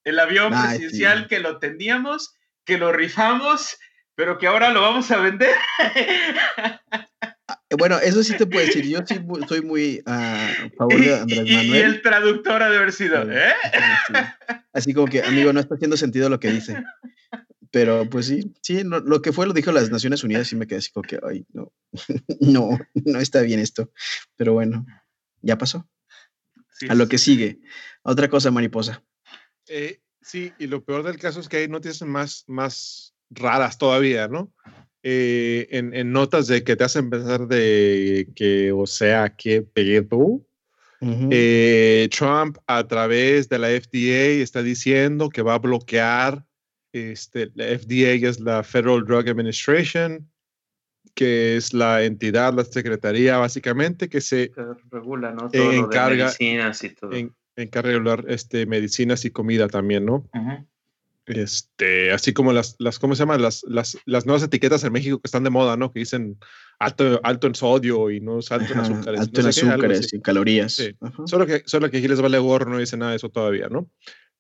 [0.05, 3.79] El avión presidencial que lo teníamos, que lo rifamos,
[4.15, 5.55] pero que ahora lo vamos a vender.
[7.71, 8.87] Eh, bueno, eso sí te puedo decir.
[8.87, 11.67] Yo sí soy muy a favor de Andrés Manuel.
[11.67, 13.53] Y el traductor ha de haber sido, ¿eh?
[14.73, 16.83] Así como que, amigo, no está haciendo sentido lo que dice.
[17.71, 20.79] Pero pues sí, sí, lo que fue lo dijo las Naciones Unidas y me quedé
[20.79, 21.73] así como que, ay, no,
[22.41, 23.91] no, no está bien esto.
[24.37, 24.85] Pero bueno,
[25.41, 25.89] ya pasó.
[26.89, 27.61] a lo que sigue.
[28.03, 29.03] Otra cosa, mariposa.
[29.69, 34.29] Eh, sí, y lo peor del caso es que hay noticias más, más raras todavía,
[34.29, 34.53] ¿no?
[35.05, 40.47] Eh, en, notas de que te hacen pensar de que, o sea, que pedo.
[41.05, 46.45] Eh, Trump a través de la FDA está diciendo que va a bloquear,
[46.93, 50.31] este, la FDA es la Federal Drug Administration,
[51.15, 54.53] que es la entidad, la secretaría básicamente que se
[54.93, 55.51] regula, ¿no?
[55.51, 57.11] Todo encarga, medicinas y todo.
[57.57, 60.29] encarga de regular este, medicinas y comida también, ¿no?
[61.27, 63.41] Este, así como las, las ¿cómo se llaman?
[63.41, 65.93] Las, las, las, nuevas etiquetas en México que están de moda, ¿no?
[65.93, 66.39] Que dicen
[66.79, 69.21] alto, alto en sodio y no alto en azúcares.
[69.21, 70.83] Alto en azúcares y calorías.
[71.27, 73.89] Solo, que, solo que aquí les vale gorro, no dice nada de eso todavía, ¿no?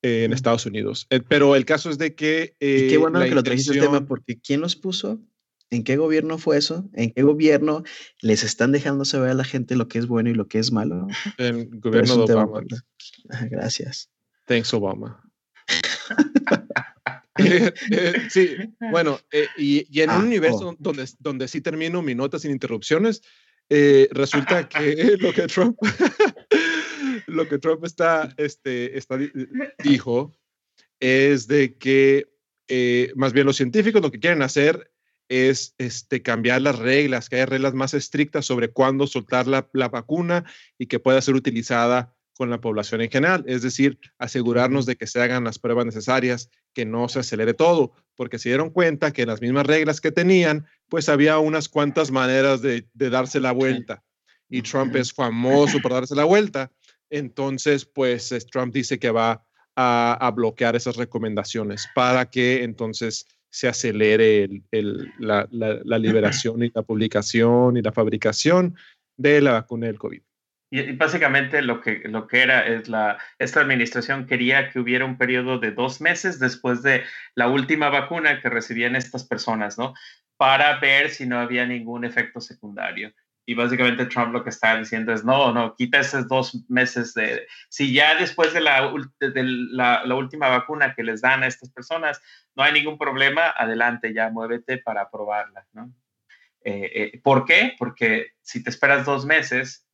[0.03, 1.07] Eh, en Estados Unidos.
[1.11, 2.57] Eh, pero el caso es de que...
[2.59, 5.20] y qué eh, bueno que lo trajiste el tema, porque ¿quién los puso?
[5.70, 6.91] ¿En qué gobierno fue eso?
[6.93, 7.85] ¿En qué gobierno
[8.20, 10.72] les están dejando saber a la gente lo que es bueno y lo que es
[10.72, 11.07] malo?
[11.39, 12.62] El gobierno de Obama.
[13.51, 14.11] Gracias.
[14.47, 15.22] Thanks, Obama.
[17.45, 18.57] Eh, eh, sí,
[18.90, 20.76] bueno, eh, y, en un ah, universo oh.
[20.78, 23.22] donde, donde sí termino mi nota sin interrupciones,
[24.11, 25.78] resulta que lo que Trump,
[27.26, 29.18] lo que Trump está, este, está,
[29.82, 30.32] dijo
[31.01, 32.28] es de que
[33.16, 34.93] más bien los científicos lo que quieren hacer
[35.28, 39.88] es este, cambiar las reglas, que haya reglas más estrictas sobre cuándo soltar la, la
[39.88, 40.45] vacuna
[40.78, 45.07] y que pueda ser utilizada con la población en general, es decir, asegurarnos de que
[45.07, 49.26] se hagan las pruebas necesarias, que no se acelere todo, porque se dieron cuenta que
[49.26, 54.03] las mismas reglas que tenían, pues había unas cuantas maneras de, darse la vuelta.
[54.49, 56.72] Y Trump es famoso por darse la vuelta.
[57.11, 64.49] Entonces, pues Trump dice que va a, bloquear esas recomendaciones para que entonces se acelere
[65.20, 68.74] la, la liberación y la publicación y la fabricación
[69.16, 70.22] de la vacuna del COVID.
[70.73, 75.18] Y, básicamente lo que, lo que era es la, esta administración quería que hubiera un
[75.18, 77.05] periodo de dos meses después de
[77.35, 79.93] la última vacuna que recibían estas personas, ¿no?
[80.39, 83.12] Para ver si no había ningún efecto secundario.
[83.45, 87.47] Y básicamente Trump lo que está diciendo es, no, no, quita esos dos meses de...
[87.68, 92.23] Si ya después de la, de la, última vacuna que les dan a estas personas
[92.55, 95.93] no hay ningún problema, adelante, ya muévete para probarla, ¿no?
[96.64, 97.75] Eh, eh, ¿Por qué?
[97.79, 99.87] Porque si te esperas dos meses,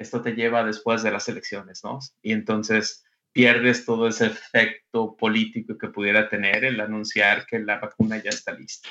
[0.00, 1.98] esto te lleva después de las elecciones, ¿no?
[2.22, 8.16] Y entonces pierdes todo ese efecto político que pudiera tener el anunciar que la vacuna
[8.16, 8.88] ya está lista.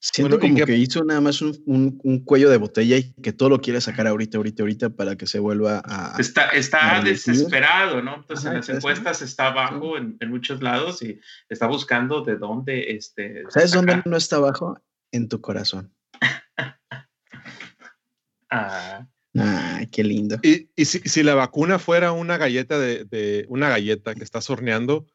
[0.00, 3.80] Siento como que, hizo nada más un, cuello de botella y que todo lo quiere
[3.80, 6.16] sacar ahorita, ahorita, ahorita para que se vuelva a...
[6.18, 8.16] Está, está desesperado, ¿no?
[8.16, 12.92] Entonces en las encuestas está abajo en, muchos lados y está buscando de dónde...
[12.92, 14.78] Este, ¿Sabes dónde no está abajo?
[15.12, 15.94] En tu corazón.
[18.50, 19.06] ah.
[19.38, 20.38] Ah, qué lindo.
[20.42, 25.06] Y, si, la vacuna fuera una galleta de, una galleta que estás horneando,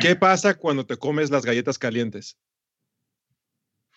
[0.00, 2.38] ¿qué pasa cuando te comes las galletas calientes?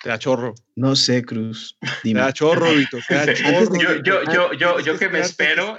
[0.01, 0.55] Te da chorro.
[0.75, 1.77] No sé, Cruz.
[2.01, 2.97] Te da chorro, Vito.
[3.07, 3.79] Te da chorro.
[3.79, 5.77] Yo, yo, yo, yo, yo que me espero.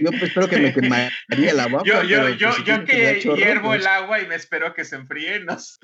[0.00, 1.82] Yo pues espero que me quemaría el agua.
[1.84, 3.82] Yo, yo, yo, pues, yo que hiervo pues.
[3.82, 5.76] el agua y me espero que se enfríe, no sé.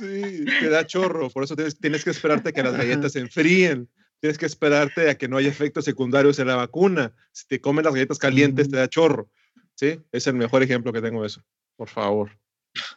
[0.00, 1.30] Sí, te da chorro.
[1.30, 3.88] Por eso tienes, tienes que esperarte que las galletas se enfríen
[4.22, 7.12] tienes que esperarte a que no haya efectos secundarios en la vacuna.
[7.32, 9.28] Si te comen las galletas calientes, te da chorro.
[9.74, 10.00] ¿Sí?
[10.12, 11.42] Es el mejor ejemplo que tengo de eso.
[11.74, 12.30] Por favor.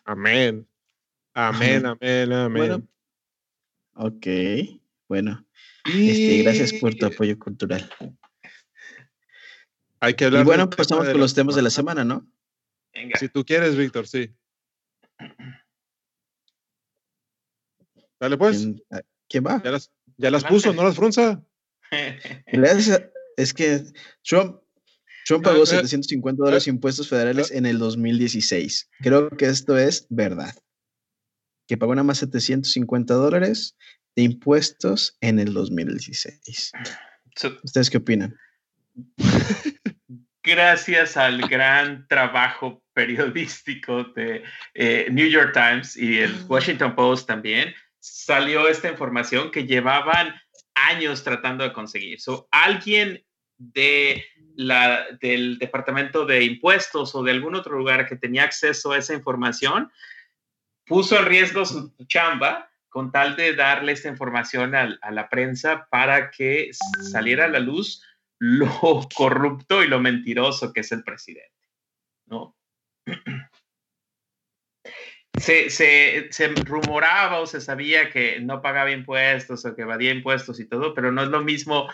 [0.03, 0.67] Amén.
[1.33, 2.53] Amén, amén, amén.
[2.53, 2.87] Bueno,
[3.95, 4.27] ok,
[5.09, 5.43] bueno.
[5.85, 7.89] Este, gracias por tu apoyo cultural.
[10.01, 10.43] Hay que hablar.
[10.43, 12.31] Y bueno, pasamos con los temas de la semana, ¿no?
[13.19, 14.31] Si tú quieres, Víctor, sí.
[18.19, 18.67] Dale pues.
[19.27, 19.59] ¿Quién, va?
[19.63, 19.91] Ya las
[20.43, 21.43] puso, ¿no las frunza?
[23.37, 23.81] es que
[24.23, 24.61] Trump,
[25.25, 28.89] Trump pagó 750 dólares impuestos federales en el 2016.
[29.01, 30.53] Creo que esto es verdad.
[31.67, 33.75] Que pagó nada más 750 dólares
[34.15, 36.71] de impuestos en el 2016.
[37.63, 38.35] ¿Ustedes qué opinan?
[40.43, 44.43] Gracias al gran trabajo periodístico de
[44.75, 47.73] eh, New York Times y el Washington Post también,
[48.05, 50.35] salió esta información que llevaban
[50.75, 52.19] años tratando de conseguir.
[52.51, 53.25] Alguien
[53.57, 54.23] de
[54.55, 59.15] la, del Departamento de Impuestos o de algún otro lugar que tenía acceso a esa
[59.15, 59.91] información
[60.85, 65.87] puso en riesgo su chamba con tal de darle esta información a, a la prensa
[65.89, 66.69] para que
[67.11, 68.03] saliera a la luz
[68.37, 71.51] lo corrupto y lo mentiroso que es el presidente.
[72.27, 72.55] ¿no?
[75.37, 80.59] se, se, se, rumoraba o se sabía que no pagaba impuestos o que evadía impuestos
[80.59, 81.87] y todo, pero no es lo mismo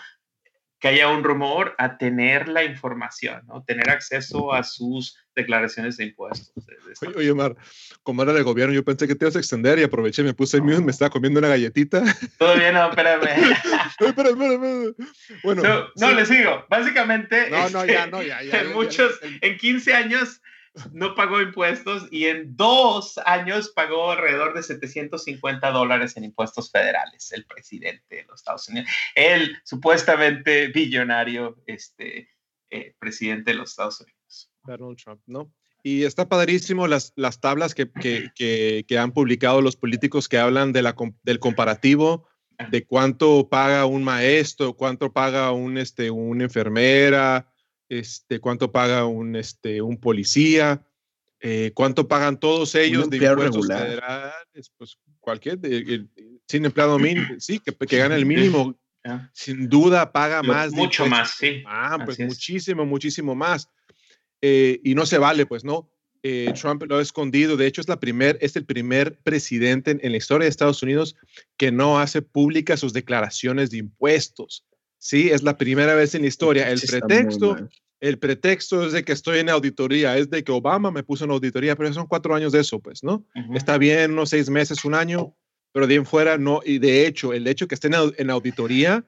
[0.82, 3.62] que haya un rumor a tener la información, ¿no?
[3.62, 6.52] tener acceso a sus declaraciones de impuestos.
[7.14, 7.54] oye, Omar,
[8.02, 10.56] como era el gobierno, yo pensé que te ibas a extender y aproveché, me puse
[10.56, 12.02] el mío, me estaba comiendo una galletita.
[12.36, 13.28] Todavía no, espérame.
[14.00, 14.94] espérame, espérame.
[15.44, 16.66] Bueno, no, no le sigo.
[16.68, 18.62] Básicamente, no, no, ya, no, ya, ya.
[18.62, 20.40] En muchos, en 15 años
[20.92, 27.30] no pagó impuestos y en dos años pagó alrededor de 750 dólares en impuestos federales,
[27.32, 28.88] el presidente de los Estados Unidos.
[29.14, 32.30] El supuestamente billonario este,
[32.70, 34.50] eh, presidente de los Estados Unidos.
[34.64, 35.52] Donald Trump, ¿no?
[35.82, 38.30] Y está padrísimo las, las tablas que, que,
[38.86, 42.28] que, han publicado los políticos que hablan de la, del comparativo
[42.70, 47.51] de cuánto paga un maestro, cuánto paga un, este, una enfermera,
[48.00, 50.82] este, cuánto paga un, este, un policía,
[51.40, 55.58] eh, cuánto pagan todos ellos de impuestos federales, pues cualquier,
[56.48, 58.78] sin empleado mínimo, sí, que, que gana el mínimo,
[59.34, 60.72] sin duda paga más.
[60.72, 61.62] Mucho más, sí.
[61.66, 63.68] Ah, pues muchísimo, muchísimo más.
[64.40, 65.90] Eh, y no se vale, pues no.
[66.22, 67.56] Eh, Trump lo ha escondido.
[67.56, 70.82] De hecho, es, la primer, es el primer presidente en, en, la historia de Estados
[70.82, 71.16] Unidos
[71.56, 74.64] que no hace públicas sus declaraciones de impuestos.
[75.02, 76.70] Sí, es la primera vez en la historia.
[76.70, 77.68] El pretexto,
[78.02, 81.30] el pretexto es de que estoy en auditoría, es de que Obama me puso en
[81.30, 83.24] auditoría, pero son cuatro años de eso, pues, ¿no?
[83.54, 85.36] Está bien, unos seis meses, un año,
[85.70, 86.60] pero de en fuera no.
[86.64, 87.88] Y de hecho, el hecho que esté
[88.18, 89.06] en, auditoría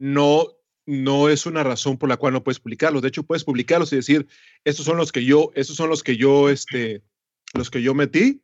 [0.00, 0.48] no,
[0.86, 3.02] no es una razón por la cual no puedes publicarlos.
[3.02, 4.26] De hecho, puedes publicarlos y decir,
[4.64, 7.04] estos son los que yo, estos son los que yo, este,
[7.54, 8.42] los que yo metí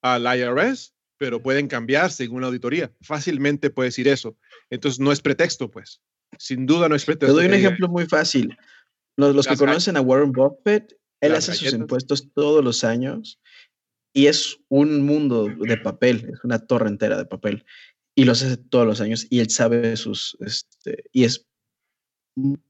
[0.00, 2.92] al IRS, pero pueden cambiar según la auditoría.
[3.02, 4.36] Fácilmente puedes decir eso.
[4.70, 6.00] Entonces, no es pretexto, pues
[6.38, 8.56] sin duda no es Te doy un ejemplo muy fácil.
[9.16, 13.40] Los, que conocen a Warren Buffett, él hace sus impuestos todos los años
[14.14, 17.64] y es un mundo de papel, es una torre entera de papel
[18.14, 21.46] y los hace todos los años y él sabe sus, este, y es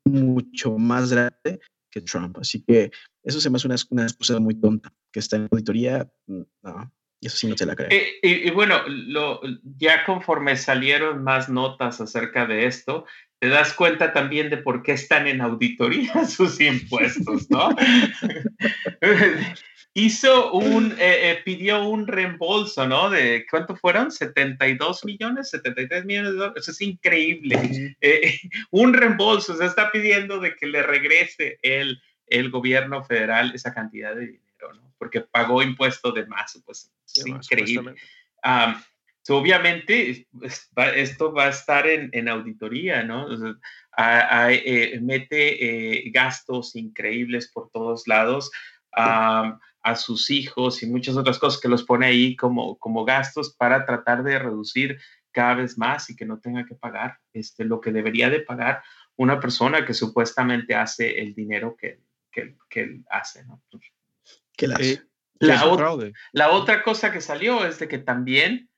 [0.05, 1.61] mucho más grande
[1.91, 2.39] que Trump.
[2.39, 2.91] Así que
[3.23, 7.37] eso se me hace una, una excusa muy tonta, que está en auditoría, no, eso
[7.37, 7.89] sí no se la creo.
[7.91, 9.41] Eh, y, bueno, lo,
[9.79, 13.05] ya conforme salieron más notas acerca de esto,
[13.41, 17.75] te das cuenta también de por qué están en auditoría sus impuestos, ¿no?
[19.93, 23.11] Hizo un, eh, eh, pidió un reembolso, ¿no?
[23.11, 26.63] De cuánto fueron, 72 millones, 73 millones de dólares.
[26.63, 27.97] Eso es increíble.
[28.01, 28.39] Eh,
[28.71, 34.15] un reembolso, se está pidiendo de que le regrese el, el gobierno federal esa cantidad
[34.15, 34.95] de dinero, ¿no?
[34.97, 37.97] Porque pagó impuesto de más, pues es increíble
[39.29, 40.27] obviamente
[40.95, 43.29] esto va a estar en, auditoría, ¿no?
[43.99, 48.51] Eh, mete eh, gastos increíbles por todos lados
[49.83, 53.87] a sus hijos y muchas otras cosas que los pone ahí como, como gastos para
[53.87, 54.99] tratar de reducir
[55.33, 58.83] cada vez más y que no tenga que pagar este, lo que debería de pagar
[59.17, 62.01] una persona que supuestamente hace el dinero que,
[62.33, 63.63] que, que hace, ¿no?
[64.59, 65.01] Eh,
[65.39, 65.65] la,
[66.33, 68.70] la, otra cosa que salió es de que también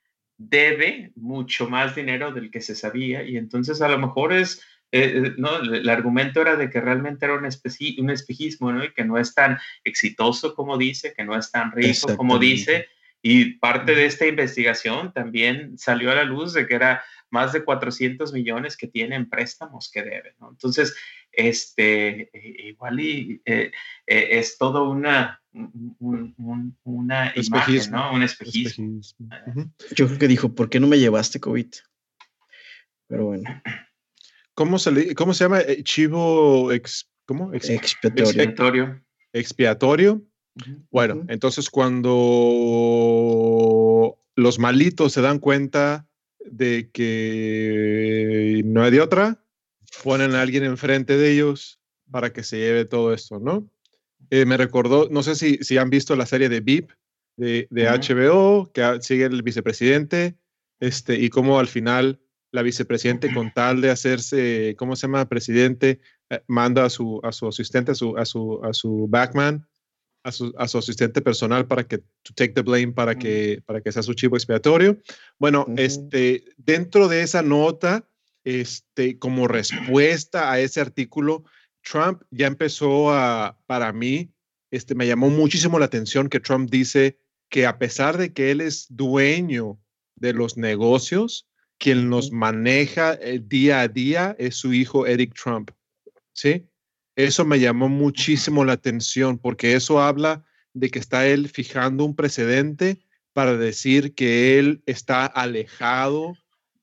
[0.49, 5.23] debe mucho más dinero del que se sabía y entonces a lo mejor es, eh,
[5.27, 8.85] eh, no, el argumento era de que realmente era un, un espejismo, ¿no?
[8.85, 12.89] Y que no es tan exitoso como dice, que no es tan rico como dice.
[13.25, 17.65] Y parte de esta investigación también salió a la luz de que era más de
[17.65, 20.51] 400 millones que tienen préstamos que deben, ¿no?
[20.51, 20.97] Entonces,
[21.31, 23.71] este, e, igual y, eh,
[24.07, 28.13] es todo una, un, una imagen, ¿no?
[28.13, 29.01] Un espejismo.
[29.95, 31.69] Yo creo que dijo, ¿por qué no me llevaste COVID?
[33.09, 33.63] Pero bueno.
[34.55, 35.61] ¿Cómo se, cómo se llama?
[35.61, 37.53] Eh, chivo ex, ¿cómo?
[37.53, 39.03] expiatorio.
[39.33, 40.23] Expiatorio.
[40.91, 42.03] Bueno, entonces cuando
[44.37, 46.07] los malitos se dan cuenta
[46.45, 49.43] de que no hay de otra,
[50.05, 51.81] ponen a alguien enfrente de ellos
[52.11, 53.71] para que se lleve todo esto, ¿no?
[54.33, 56.91] Eh, me recordó, no sé si, si han visto la serie de VIP
[57.37, 60.39] de, de HBO, que sigue el vicepresidente,
[60.81, 62.19] este, y cómo al final
[62.51, 65.29] la vicepresidente, con tal de hacerse, ¿cómo se llama?
[65.29, 69.69] Presidente, eh, manda a su, a su asistente, a su, a su, a su backman,
[70.25, 73.83] a su, a su, asistente personal para que to take the blame para que para
[73.83, 74.97] que sea su chivo expiatorio.
[75.39, 78.09] Bueno, este dentro de esa nota,
[78.45, 81.45] este como respuesta a ese artículo,
[81.83, 84.33] Trump ya empezó a, para mí,
[84.71, 87.19] este, me llamó muchísimo la atención que Trump dice
[87.49, 89.79] que a pesar de que él es dueño
[90.17, 95.35] de los negocios, quien los maneja el eh, día a día es su hijo Eric
[95.35, 95.71] Trump.
[96.33, 96.67] ¿Sí?
[97.17, 102.17] Eso me llamó muchísimo la atención porque eso habla de que está él fijando un
[102.17, 106.35] precedente para decir que él está alejado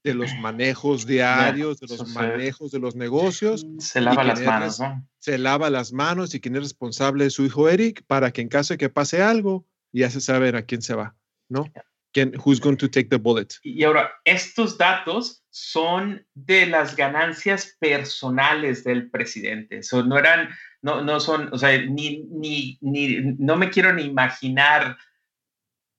[0.04, 3.66] de los manejos diarios, de los manejos de los negocios.
[3.80, 5.08] Se lava las manos, ¿no?
[5.20, 8.48] Se lava las manos y quien es responsable es su hijo Eric para que en
[8.48, 11.16] caso de que pase algo, ya se sabe a quién se va,
[11.50, 11.66] ¿no?
[12.12, 13.48] ¿Quién, who's going to take the bullet?
[13.62, 19.82] Y ahora, estos datos son de las ganancias personales del presidente.
[20.06, 20.50] no eran,
[20.82, 24.98] no, no son, o sea, ni, ni, ni, no me quiero ni imaginar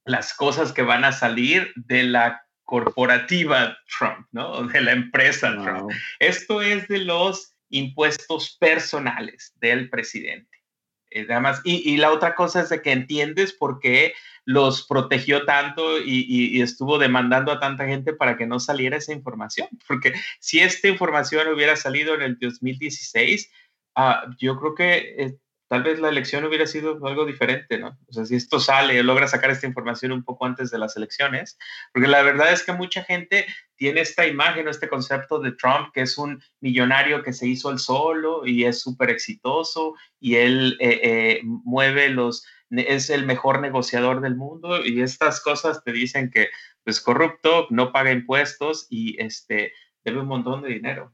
[0.04, 4.62] las cosas que van a salir de la corporativa Trump, ¿no?
[4.68, 5.90] De la empresa Trump.
[6.20, 10.58] Esto es de los impuestos personales del presidente.
[11.10, 14.14] Eh, además, y, y, la otra cosa es de que entiendes por qué
[14.44, 19.12] los protegió tanto y, y, estuvo demandando a tanta gente para que no saliera esa
[19.12, 19.68] información.
[19.88, 23.50] Porque si esta información hubiera salido en el 2016,
[23.96, 25.36] ah, yo creo que eh,
[25.70, 27.96] tal vez la elección hubiera sido algo diferente, ¿no?
[28.08, 31.56] O sea, si esto sale, logra sacar esta información un poco antes de las elecciones,
[31.92, 33.46] porque la verdad es que mucha gente
[33.76, 37.70] tiene esta imagen o este concepto de Trump, que es un millonario que se hizo
[37.70, 43.60] el solo y es súper exitoso y él eh, eh, mueve los, es el mejor
[43.60, 46.48] negociador del mundo y estas cosas te dicen que es
[46.82, 49.72] pues, corrupto, no paga impuestos y este,
[50.04, 51.12] debe un montón de dinero.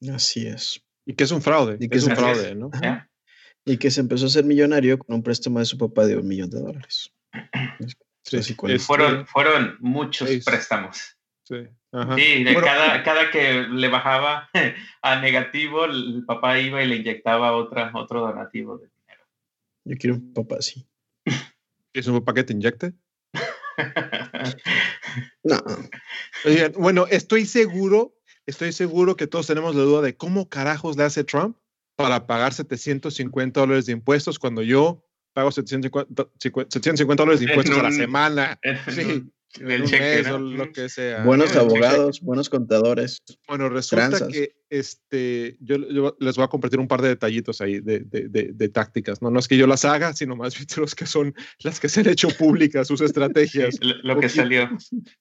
[0.00, 0.14] ¿no?
[0.14, 0.80] Así es.
[1.04, 1.78] Y que es un fraude.
[1.80, 2.70] Y que es un fraude, ¿no?
[3.68, 6.26] Y que se empezó a hacer millonario con un préstamo de su papá de un
[6.26, 7.12] millón de dólares.
[8.86, 11.16] fueron, fueron muchos préstamos.
[11.44, 14.48] Sí, cada, cada, que le bajaba
[15.02, 19.24] a negativo, el papá iba y le inyectaba otra, otro donativo de dinero.
[19.84, 20.86] Yo quiero un papá así.
[21.92, 22.94] ¿Es un papá que te inyecte?
[25.42, 25.62] no.
[26.76, 28.14] bueno, estoy seguro,
[28.46, 31.56] estoy seguro que todos tenemos la duda de cómo carajos le hace Trump
[31.98, 37.82] para pagar 750 dólares de impuestos cuando yo pago 750, 750 dólares de impuestos a
[37.82, 38.60] la semana.
[38.88, 39.24] sí.
[39.58, 41.24] lo que sea.
[41.24, 43.20] Buenos abogados, buenos contadores.
[43.48, 45.76] Bueno, resulta que este, yo,
[46.20, 49.20] les voy a compartir un par de detallitos ahí de, de, de, tácticas.
[49.20, 49.32] ¿no?
[49.32, 51.34] no es que yo las haga, sino más bien los que son
[51.64, 53.76] las que se han hecho públicas, sus estrategias.
[54.04, 54.68] lo que salió.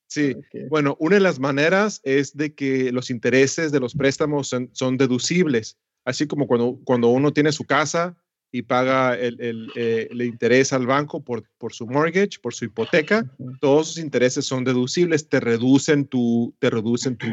[0.06, 0.36] Sí,
[0.70, 4.98] bueno, una de las maneras es de que los intereses de los préstamos son, son
[4.98, 5.76] deducibles
[6.08, 8.16] así como cuando, cuando uno tiene su casa
[8.50, 13.26] y paga el, el, eh, interés al banco por, por su mortgage, por su hipoteca,
[13.60, 17.28] todos esos intereses son deducibles, te reducen tu, te reducen tu,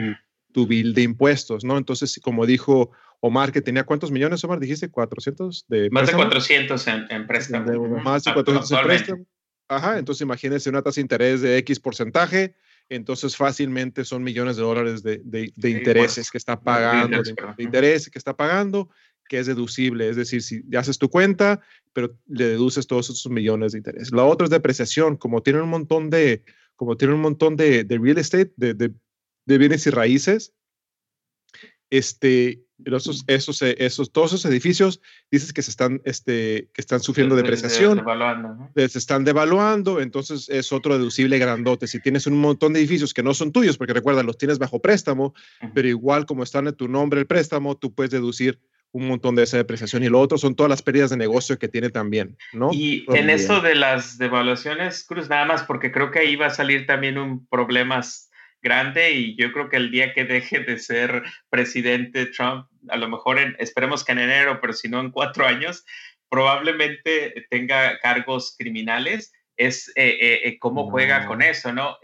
[0.52, 1.78] tu bill de impuestos, ¿no?
[1.78, 6.88] Entonces, como dijo Omar, que tenía cuántos millones, Omar, dijiste 400 de Más de 400
[6.88, 7.88] en, en préstamo.
[8.02, 9.26] Más de 400 en préstamo.
[9.68, 12.56] Ajá, entonces imagínense una tasa de interés de X porcentaje,
[12.88, 18.10] entonces fácilmente son millones de dólares de, de, de intereses que está pagando, de, intereses
[18.10, 18.90] que está pagando,
[19.28, 21.60] que es deducible, es decir, si haces tu cuenta,
[21.92, 24.12] pero le deduces todos esos millones de intereses.
[24.12, 26.44] La otra es depreciación, como tienen un montón de,
[26.76, 30.54] como tienen un montón de, de real estate, de, de, bienes y raíces,
[31.90, 35.00] este, esos, esos, eh, esos, todos esos edificios,
[35.30, 38.04] dices que se están, este, que están sufriendo depreciación,
[38.74, 41.86] se están devaluando, entonces es otro deducible grandote.
[41.86, 44.80] Si tienes un montón de edificios que no son tuyos, porque recuerda, los tienes bajo
[44.80, 45.34] préstamo,
[45.74, 48.60] pero igual como están en tu nombre el préstamo, tú puedes deducir
[48.94, 50.04] un montón de esa depreciación.
[50.04, 52.70] Y lo otro son todas las pérdidas de negocio que tiene también, ¿no?
[52.72, 56.50] Y en esto de las devaluaciones, Cruz, nada más porque creo que ahí va a
[56.50, 58.30] salir también un problemas
[58.64, 63.08] grande y yo creo que el día que deje de ser presidente Trump, a lo
[63.08, 65.84] mejor en, esperemos que en enero, pero si no en cuatro años,
[66.28, 71.98] probablemente tenga cargos criminales, es eh, eh, eh, cómo juega con eso, ¿no?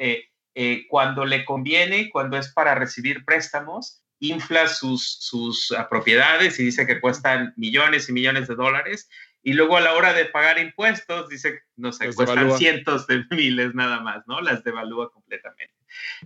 [0.88, 7.00] cuando le conviene, cuando es para recibir préstamos, infla sus, sus propiedades y dice que
[7.00, 9.08] cuestan millones y millones de dólares
[9.42, 13.74] y luego a la hora de pagar impuestos dice, no sé, cuestan cientos de miles
[13.74, 14.40] nada más, ¿no?
[14.40, 15.74] Las devalúa completamente.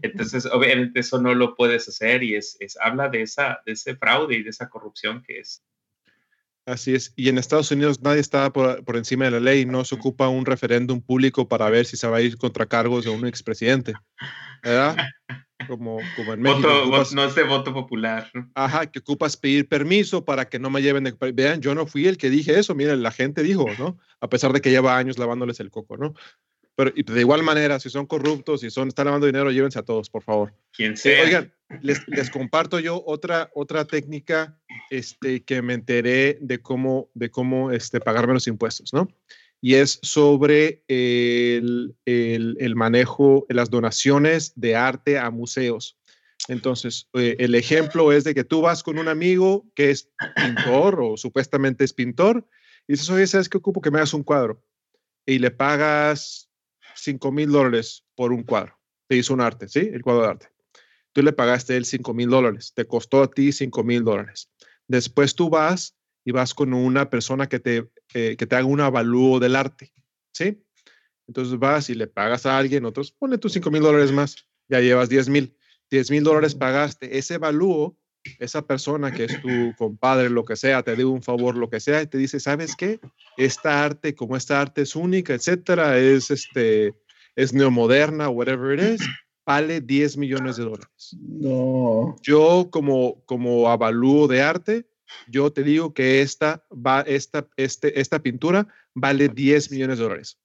[0.03, 3.97] Entonces, obviamente eso no lo puedes hacer y es, es habla de, esa, de ese
[3.97, 5.63] fraude y de esa corrupción que es.
[6.67, 7.13] Así es.
[7.15, 9.67] Y en Estados Unidos nadie está por, por encima de la ley.
[9.67, 13.05] No se ocupa un referéndum público para ver si se va a ir contra cargos
[13.05, 13.93] de un expresidente.
[14.63, 14.97] ¿Verdad?
[15.67, 16.69] Como, como en México.
[17.15, 18.31] no es de voto popular.
[18.55, 21.05] Ajá, que ocupas pedir permiso para que no me lleven.
[21.05, 22.75] De, vean, yo no fui el que dije eso.
[22.75, 23.99] Miren, la gente dijo, ¿no?
[24.21, 26.15] A pesar de que lleva años lavándoles el coco, ¿no?
[26.77, 30.11] Pero de igual manera, si son corruptos, si son, están lavando dinero, llévense a todos,
[30.11, 30.55] por favor.
[30.73, 31.23] Quien sea.
[31.23, 31.53] oigan,
[31.83, 34.59] les, les, comparto yo otra, otra técnica
[34.91, 39.09] este, que me enteré de cómo, de cómo este, pagarme los impuestos, ¿no?
[39.65, 45.97] Y es sobre el, el, manejo, las donaciones de arte a museos.
[46.49, 51.01] Entonces, eh, el ejemplo es de que tú vas con un amigo que es pintor
[51.01, 52.47] o supuestamente es pintor
[52.87, 53.81] y dices, oye, ¿sabes qué ocupo?
[53.81, 54.63] Que me hagas un cuadro.
[55.25, 56.51] Y le pagas
[56.97, 58.79] 5 mil dólares por un cuadro.
[59.09, 59.91] Te hizo un arte, ¿sí?
[59.95, 60.49] El cuadro de arte.
[61.15, 64.51] Tú le pagaste él 5 mil dólares, te costó a ti 5 mil dólares.
[64.89, 69.41] Después tú vas y vas con una persona que te, que te haga un avalúo
[69.41, 69.93] del arte,
[70.33, 70.63] ¿sí?
[71.27, 74.37] Entonces vas y le pagas a alguien, otros, pone tus 5 mil dólares más,
[74.69, 75.57] ya llevas 10 mil.
[75.91, 77.97] 10 mil dólares pagaste, ese avalúo
[78.39, 81.81] esa persona que es tu compadre, lo que sea, te dio un favor, lo que
[81.81, 83.01] sea, y te dice, ¿sabes qué?
[83.37, 86.95] Esta arte, como esta arte es única, etcétera, es este,
[87.37, 89.09] es neomoderna, whatever it is,
[89.47, 91.17] vale 10 millones de dólares.
[91.21, 92.17] No.
[92.23, 94.87] Yo como, como avalúo de arte,
[95.29, 100.39] yo te digo que esta, va, esta, este, esta pintura vale 10 millones de dólares.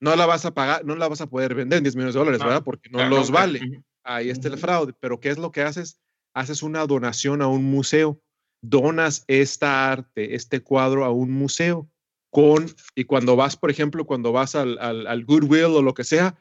[0.00, 2.20] No la vas a pagar, no la vas a poder vender en 10 millones de
[2.20, 2.62] dólares, ¿verdad?
[2.62, 3.82] Porque no los vale.
[4.04, 4.92] Ahí está el fraude.
[5.00, 6.00] Pero ¿qué es lo que haces?
[6.34, 8.20] haces una donación a un museo,
[8.60, 11.88] donas esta arte, este cuadro a un museo
[12.30, 16.36] con, y cuando vas, por ejemplo, cuando vas al, al, Goodwill o lo que sea,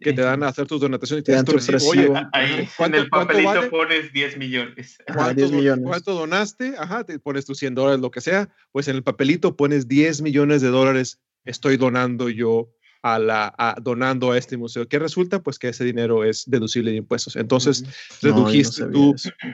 [0.00, 1.56] que te dan a hacer tus donaciones y te dan tu
[1.88, 4.98] Oye, ahí en el papelito pones 10 millones.
[5.12, 5.84] ¿Cuánto, millones.
[5.84, 6.74] ¿Cuánto donaste?
[6.78, 8.48] Ajá, te pones tus 100 dólares, lo que sea.
[8.72, 11.20] Pues en el papelito pones 10 millones de dólares.
[11.44, 12.70] Estoy donando yo
[13.02, 14.88] a la, donando a este museo.
[14.88, 15.42] ¿Qué resulta?
[15.42, 17.36] Pues que ese dinero es deducible de impuestos.
[17.36, 17.84] Entonces,
[18.22, 18.86] redujiste,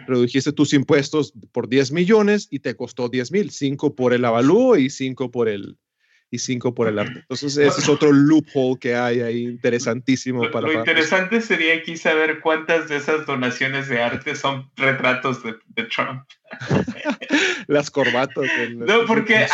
[0.07, 4.77] redujiste tus impuestos por 10 millones y te costó 10 mil, 5 por el avalúo
[4.77, 5.77] y 5 por el,
[6.31, 7.21] y cinco por el arte.
[7.21, 10.69] Entonces, ese es otro loophole que hay ahí interesantísimo para...
[10.69, 15.55] Lo interesante sería aquí saber cuántas de esas donaciones de arte son retratos de,
[15.85, 16.25] Trump.
[17.67, 18.45] Las corbatas.
[18.75, 19.47] no, porque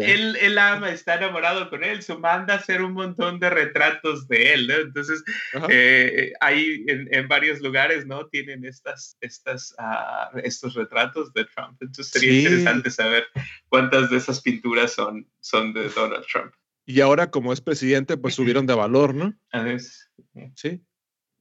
[0.00, 4.26] él, él, ama, está enamorado con él, se manda a hacer un montón de retratos
[4.28, 4.74] de él, ¿no?
[4.74, 5.22] Entonces,
[5.68, 8.26] eh, ahí en, varios lugares, ¿no?
[8.28, 11.76] Tienen estas, estas, uh, estos retratos de Trump.
[11.80, 13.26] Entonces, sería interesante saber
[13.68, 16.52] cuántas de esas pinturas son, son de Donald Trump.
[16.86, 19.34] Y ahora, como es presidente, pues subieron de valor, ¿no?
[19.52, 20.10] A veces.
[20.54, 20.82] Sí.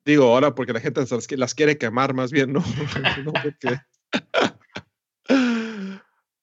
[0.05, 1.01] Digo, ahora porque la gente
[1.37, 2.63] las, quiere quemar más bien, ¿no?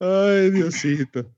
[0.01, 1.30] Ay, Diosito.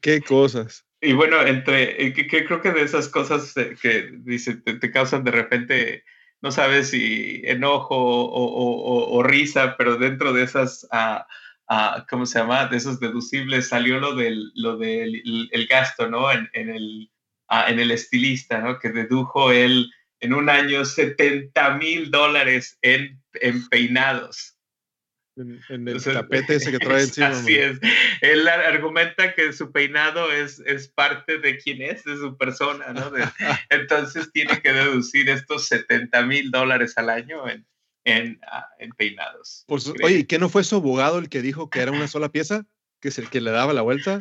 [0.00, 0.86] Qué cosas.
[1.00, 5.30] Y bueno, entre, eh, que, creo que de esas cosas que dice, te, causan de
[5.30, 6.04] repente,
[6.40, 12.66] no sabes si enojo o, risa, pero dentro de esas uh, ¿cómo se llama?
[12.66, 16.32] De esos deducibles salió lo del, lo del el gasto, ¿no?
[16.32, 17.10] En, el,
[17.68, 18.78] en el estilista, ¿no?
[18.78, 19.90] Que dedujo él
[20.20, 24.57] en un año 70 mil dólares en, en peinados.
[25.38, 27.28] En, el tapete ese que trae encima.
[27.28, 27.78] Así es.
[28.20, 33.10] Él argumenta que su peinado es, es parte de quién es, de su persona, ¿no?
[33.70, 37.66] entonces tiene que deducir estos 70 mil dólares al año en,
[38.04, 39.64] en, ah, en peinados.
[40.02, 42.66] oye, ¿qué no fue su abogado el que dijo que era una sola pieza?
[43.00, 44.18] Que es el que le daba la vuelta,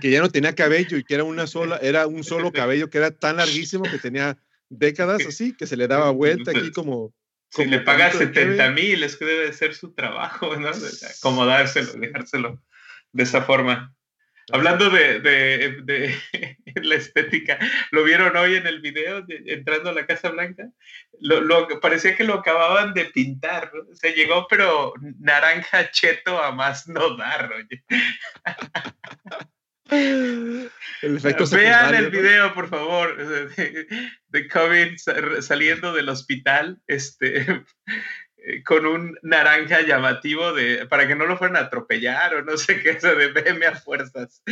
[0.00, 2.98] que ya no tenía cabello y que era una sola, era un solo cabello que
[2.98, 4.36] era tan larguísimo que tenía
[4.68, 7.14] décadas así, que se le daba vuelta aquí como...
[7.54, 10.70] Si le paga 70 mil, es que debe ser su trabajo, ¿no?
[11.18, 12.60] Acomodárselo, dejárselo
[13.12, 13.94] de esa forma.
[14.52, 16.14] Hablando de, de, de,
[16.82, 17.58] la estética,
[17.92, 20.68] ¿lo vieron hoy en el video entrando a la Casa Blanca?
[21.20, 26.88] Lo, lo, parecía que lo acababan de pintar, se llegó pero naranja cheto a más
[26.88, 27.84] no dar, oye.
[29.90, 33.16] El efecto Vean el video, por favor,
[34.28, 34.96] de, COVID
[35.40, 37.64] saliendo del hospital, este, eh,
[38.64, 42.80] con un naranja llamativo de para que no lo fueran a atropellar o no sé
[42.80, 44.42] qué, eso de veme a fuerzas.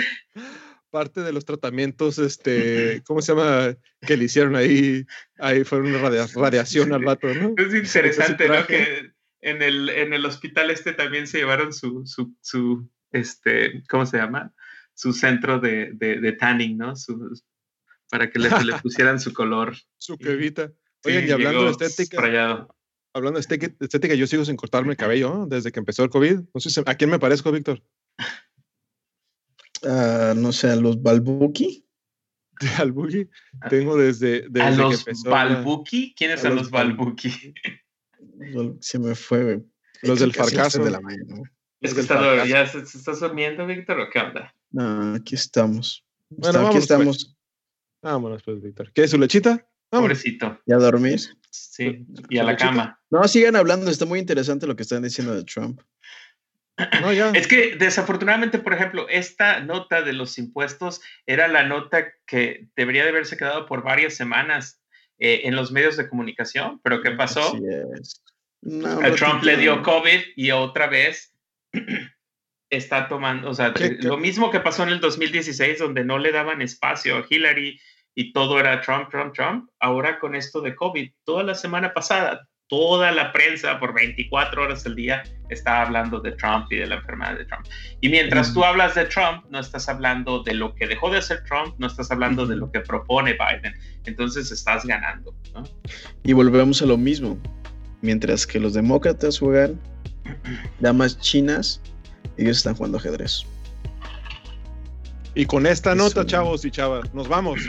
[0.91, 3.75] Parte de los tratamientos, este, ¿cómo se llama?
[4.07, 5.07] Que le hicieron ahí,
[5.39, 5.99] ahí fue una
[6.35, 7.55] radiación al vato, ¿no?
[7.57, 8.67] Es interesante, ¿no?
[8.67, 14.05] Que en el, en el hospital este también se llevaron su, su, su este, ¿cómo
[14.05, 14.53] se llama?
[14.95, 16.97] Su centro de, de, tanning, ¿no?
[16.97, 17.33] Su,
[18.11, 19.77] para que le, le, pusieran su color.
[19.97, 20.73] Su crevita.
[21.05, 22.69] Oye, y hablando de estética
[23.15, 26.41] hablando de estética, yo sigo sin cortarme el cabello desde que empezó el COVID.
[26.55, 27.83] No sé, ¿a quién me parezco, Víctor?
[29.83, 31.87] Uh, no sé, a los Balbuki.
[32.79, 33.29] Balbuki.
[33.69, 36.15] Tengo desde, desde ¿A los Balbuki?
[36.15, 37.55] ¿Quiénes son los Balbuki?
[38.81, 39.63] Se me fue.
[40.03, 40.83] Los del fracaso.
[40.83, 41.01] De la
[41.81, 44.55] Es que está, ¿Ya se, está durmiendo, Víctor, o qué onda?
[44.73, 46.05] No, aquí estamos.
[46.31, 46.85] Bueno, aquí pues.
[46.85, 47.37] estamos.
[48.03, 48.93] Vámonos, pues, Víctor.
[48.93, 49.67] ¿Qué es su lechita?
[49.91, 50.59] Pobrecito.
[50.67, 51.37] ¿Ya dormís?
[51.51, 52.99] Sí, y a la cama.
[53.11, 55.81] No, sigan hablando, está muy interesante lo que están diciendo de Trump.
[57.03, 57.31] No, ya.
[57.31, 63.03] Es que desafortunadamente, por ejemplo, esta nota de los impuestos era la nota que debería
[63.03, 64.81] de haberse quedado por varias semanas
[65.19, 67.55] eh, en los medios de comunicación, pero ¿qué pasó?
[68.85, 71.35] a Trump le dio COVID y otra vez
[72.73, 76.63] está tomando, o sea, lo mismo que pasó en el 2016, donde no le daban
[76.63, 77.79] espacio a Hillary
[78.15, 79.69] y todo era Trump, Trump, Trump.
[79.79, 84.87] Ahora con esto de COVID, toda la semana pasada, toda la prensa por 24 horas
[84.87, 87.67] al día está hablando de Trump y de la enfermedad de Trump.
[88.01, 91.45] Y mientras tú hablas de Trump, no estás hablando de lo que dejó de hacer
[91.45, 93.75] Trump, no estás hablando de lo que propone Biden.
[94.07, 95.35] Entonces estás ganando.
[96.25, 97.39] Y volvemos a lo mismo.
[98.01, 99.79] Mientras que los demócratas juegan
[100.81, 101.83] damas chinas,
[102.37, 103.45] ellos están jugando ajedrez.
[105.35, 107.61] Y con esta nota, chavos y chavas, nos vamos.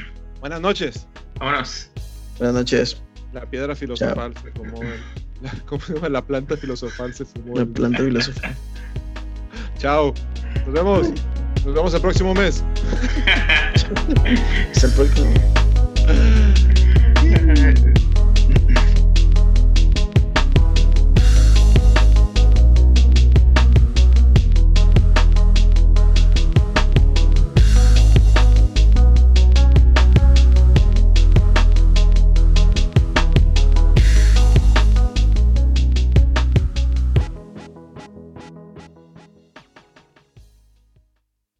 [0.42, 1.08] Buenas noches.
[1.40, 1.90] Vámonos.
[2.38, 3.02] Buenas noches.
[3.32, 4.82] La piedra filosofal se como
[5.42, 6.10] la, ¿Cómo se llama?
[6.10, 7.56] La planta filosofal se sumó.
[7.56, 8.56] La planta filosofal.
[9.78, 10.14] Chao.
[10.66, 11.10] Nos vemos.
[11.66, 12.64] Nos vemos el próximo mes.
[14.76, 15.34] Hasta el próximo.